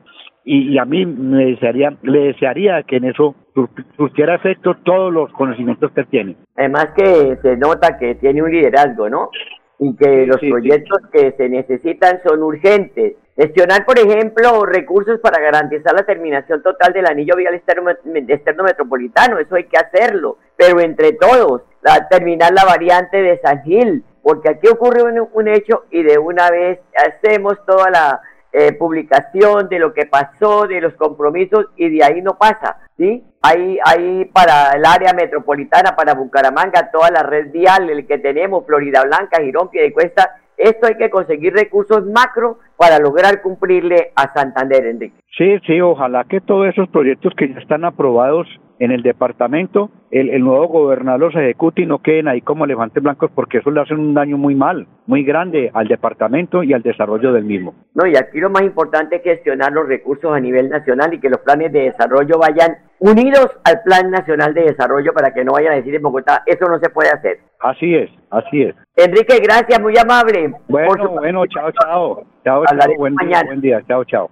y, 0.45 0.77
a 0.77 0.85
mí 0.85 1.05
me 1.05 1.45
desearía, 1.45 1.93
le 2.03 2.19
desearía 2.19 2.81
que 2.83 2.97
en 2.97 3.05
eso 3.05 3.35
surgiera 3.97 4.35
efecto 4.35 4.75
todos 4.83 5.11
los 5.11 5.31
conocimientos 5.33 5.91
que 5.91 6.05
tiene. 6.05 6.37
Además 6.55 6.93
que 6.95 7.37
se 7.41 7.57
nota 7.57 7.97
que 7.99 8.15
tiene 8.15 8.41
un 8.41 8.51
liderazgo, 8.51 9.09
¿no? 9.09 9.29
Y 9.79 9.95
que 9.95 10.25
los 10.25 10.39
proyectos 10.39 10.99
que 11.11 11.33
se 11.37 11.49
necesitan 11.49 12.19
son 12.23 12.41
urgentes. 12.41 13.15
Gestionar, 13.37 13.85
por 13.85 13.99
ejemplo, 13.99 14.65
recursos 14.65 15.19
para 15.19 15.39
garantizar 15.39 15.93
la 15.93 16.03
terminación 16.03 16.63
total 16.63 16.91
del 16.91 17.05
anillo 17.05 17.35
vial 17.35 17.53
externo, 17.53 18.63
metropolitano, 18.63 19.37
eso 19.37 19.55
hay 19.55 19.65
que 19.65 19.77
hacerlo, 19.77 20.39
pero 20.55 20.79
entre 20.79 21.13
todos, 21.13 21.61
terminar 22.09 22.51
la 22.53 22.65
variante 22.65 23.21
de 23.21 23.39
San 23.39 23.61
Gil, 23.61 24.03
porque 24.23 24.49
aquí 24.49 24.67
ocurre 24.67 25.03
un, 25.03 25.47
hecho 25.47 25.85
y 25.91 26.01
de 26.01 26.17
una 26.17 26.49
vez 26.49 26.79
hacemos 26.95 27.63
toda 27.67 27.91
la 27.91 28.21
eh, 28.51 28.73
publicación 28.73 29.69
de 29.69 29.77
lo 29.77 29.93
que 29.93 30.07
pasó, 30.07 30.65
de 30.65 30.81
los 30.81 30.95
compromisos 30.95 31.67
y 31.75 31.95
de 31.95 32.03
ahí 32.03 32.23
no 32.23 32.39
pasa, 32.39 32.79
¿sí? 32.97 33.23
Hay, 33.41 33.77
hay 33.85 34.25
para 34.25 34.71
el 34.75 34.85
área 34.85 35.13
metropolitana, 35.13 35.95
para 35.95 36.15
Bucaramanga, 36.15 36.89
toda 36.91 37.11
la 37.11 37.23
red 37.23 37.51
vial, 37.51 37.89
el 37.89 38.07
que 38.07 38.17
tenemos, 38.17 38.65
Florida 38.65 39.03
Blanca, 39.03 39.41
Girón, 39.41 39.69
Piedecuesta, 39.69 40.37
esto 40.57 40.87
hay 40.87 40.95
que 40.95 41.09
conseguir 41.09 41.53
recursos 41.53 42.05
macro 42.07 42.57
para 42.77 42.97
lograr 42.99 43.41
cumplirle 43.41 44.11
a 44.15 44.33
Santander, 44.33 44.87
Enrique. 44.87 45.15
Sí, 45.37 45.59
sí, 45.67 45.79
ojalá 45.79 46.23
que 46.23 46.41
todos 46.41 46.67
esos 46.67 46.89
proyectos 46.89 47.33
que 47.37 47.47
ya 47.49 47.59
están 47.59 47.85
aprobados 47.85 48.47
en 48.79 48.91
el 48.91 49.01
departamento, 49.01 49.89
el, 50.11 50.29
el, 50.29 50.41
nuevo 50.41 50.67
gobernador 50.67 51.33
los 51.33 51.35
ejecute 51.35 51.81
y 51.81 51.85
no 51.85 51.99
queden 51.99 52.27
ahí 52.27 52.41
como 52.41 52.65
elefantes 52.65 53.01
blancos 53.01 53.31
porque 53.33 53.57
eso 53.57 53.71
le 53.71 53.81
hacen 53.81 53.99
un 53.99 54.13
daño 54.13 54.37
muy 54.37 54.55
mal, 54.55 54.87
muy 55.05 55.23
grande 55.23 55.71
al 55.73 55.87
departamento 55.87 56.63
y 56.63 56.73
al 56.73 56.83
desarrollo 56.83 57.33
del 57.33 57.43
mismo. 57.43 57.73
No, 57.93 58.05
y 58.05 58.15
aquí 58.15 58.39
lo 58.39 58.49
más 58.49 58.63
importante 58.63 59.17
es 59.17 59.23
gestionar 59.23 59.71
los 59.71 59.87
recursos 59.87 60.31
a 60.31 60.39
nivel 60.39 60.69
nacional 60.69 61.13
y 61.13 61.19
que 61.19 61.29
los 61.29 61.39
planes 61.41 61.71
de 61.71 61.91
desarrollo 61.91 62.37
vayan 62.39 62.77
unidos 62.99 63.47
al 63.63 63.81
Plan 63.83 64.09
Nacional 64.11 64.53
de 64.53 64.63
Desarrollo 64.63 65.13
para 65.13 65.33
que 65.33 65.43
no 65.43 65.53
vayan 65.53 65.73
a 65.73 65.75
decir 65.75 65.95
en 65.95 66.01
Bogotá, 66.01 66.43
eso 66.45 66.65
no 66.67 66.79
se 66.79 66.89
puede 66.89 67.09
hacer. 67.09 67.39
Así 67.59 67.95
es, 67.95 68.09
así 68.31 68.63
es. 68.63 68.75
Enrique, 68.95 69.39
gracias, 69.41 69.79
muy 69.81 69.93
amable. 69.97 70.51
Bueno, 70.67 71.09
bueno, 71.09 71.45
chao, 71.47 71.71
chao. 71.71 72.23
Chao, 72.43 72.63
chao, 72.65 72.95
buen 72.97 73.15
día, 73.17 73.43
buen 73.45 73.61
día, 73.61 73.81
chao, 73.87 74.03
chao. 74.05 74.29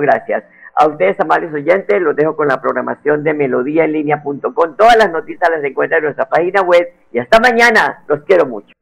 gracias. 0.00 0.44
A 0.76 0.86
ustedes, 0.88 1.18
amables 1.20 1.52
oyentes, 1.52 2.00
los 2.00 2.16
dejo 2.16 2.34
con 2.34 2.48
la 2.48 2.60
programación 2.60 3.22
de 3.22 3.32
melodíaenlínea.com. 3.32 4.76
Todas 4.76 4.96
las 4.96 5.10
noticias 5.12 5.48
las 5.50 5.62
encuentran 5.64 5.98
en 5.98 6.04
nuestra 6.04 6.28
página 6.28 6.62
web. 6.62 6.86
Y 7.12 7.18
hasta 7.18 7.38
mañana. 7.38 8.02
Los 8.08 8.22
quiero 8.24 8.46
mucho. 8.46 8.74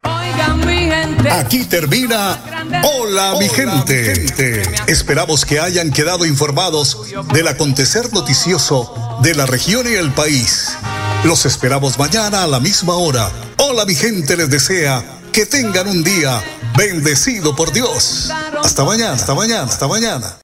Aquí 1.30 1.68
termina 1.68 2.36
Hola, 2.82 3.34
mi 3.38 3.48
gente. 3.48 4.62
Esperamos 4.86 5.44
que 5.44 5.60
hayan 5.60 5.90
quedado 5.90 6.24
informados 6.24 7.12
del 7.32 7.48
acontecer 7.48 8.12
noticioso 8.12 9.18
de 9.22 9.34
la 9.34 9.46
región 9.46 9.86
y 9.86 9.94
el 9.94 10.12
país. 10.12 10.76
Los 11.24 11.44
esperamos 11.44 11.98
mañana 11.98 12.42
a 12.42 12.46
la 12.46 12.60
misma 12.60 12.94
hora. 12.94 13.28
Hola, 13.58 13.84
mi 13.84 13.94
gente 13.94 14.36
les 14.36 14.50
desea 14.50 15.02
que 15.32 15.46
tengan 15.46 15.88
un 15.88 16.02
día 16.02 16.42
bendecido 16.76 17.54
por 17.54 17.72
Dios. 17.72 18.30
Hasta 18.62 18.84
mañana, 18.84 19.12
hasta 19.12 19.34
mañana, 19.34 19.64
hasta 19.64 19.86
mañana. 19.86 20.36